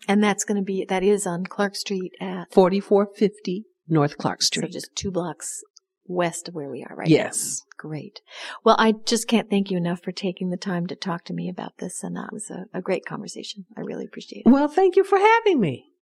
And 0.07 0.23
that's 0.23 0.45
going 0.45 0.61
to 0.61 0.65
be 0.65 0.85
that 0.91 1.03
is 1.03 1.27
on 1.27 1.47
Clark 1.47 1.75
Street 1.75 2.13
at 2.21 2.53
4450 2.53 3.65
North 3.89 4.19
Clark 4.19 4.43
so 4.43 4.47
Street. 4.47 4.73
just 4.73 4.91
two 4.95 5.11
blocks 5.11 5.63
west 6.09 6.49
of 6.49 6.55
where 6.55 6.71
we 6.71 6.83
are 6.83 6.95
right 6.95 7.09
now. 7.09 7.15
yes. 7.15 7.63
Great. 7.77 8.21
Well, 8.65 8.77
I 8.79 8.93
just 9.07 9.29
can't 9.29 9.49
thank 9.49 9.71
you 9.71 9.77
enough 9.77 10.03
for 10.03 10.11
taking 10.11 10.51
the 10.51 10.57
time 10.57 10.87
to 10.89 10.97
talk 10.97 11.25
to 11.27 11.33
me 11.33 11.49
about 11.49 11.79
this, 11.79 12.03
and 12.03 12.17
that 12.17 12.33
was 12.33 12.51
a, 12.51 12.65
a 12.75 12.83
great 12.83 13.05
conversation. 13.07 13.67
I 13.77 13.83
really 13.83 14.05
appreciate 14.05 14.43
it. 14.45 14.51
Well, 14.51 14.69
thank 14.69 14.97
you 14.97 15.05
for 15.05 15.19
having 15.19 15.61
me. 15.61 15.93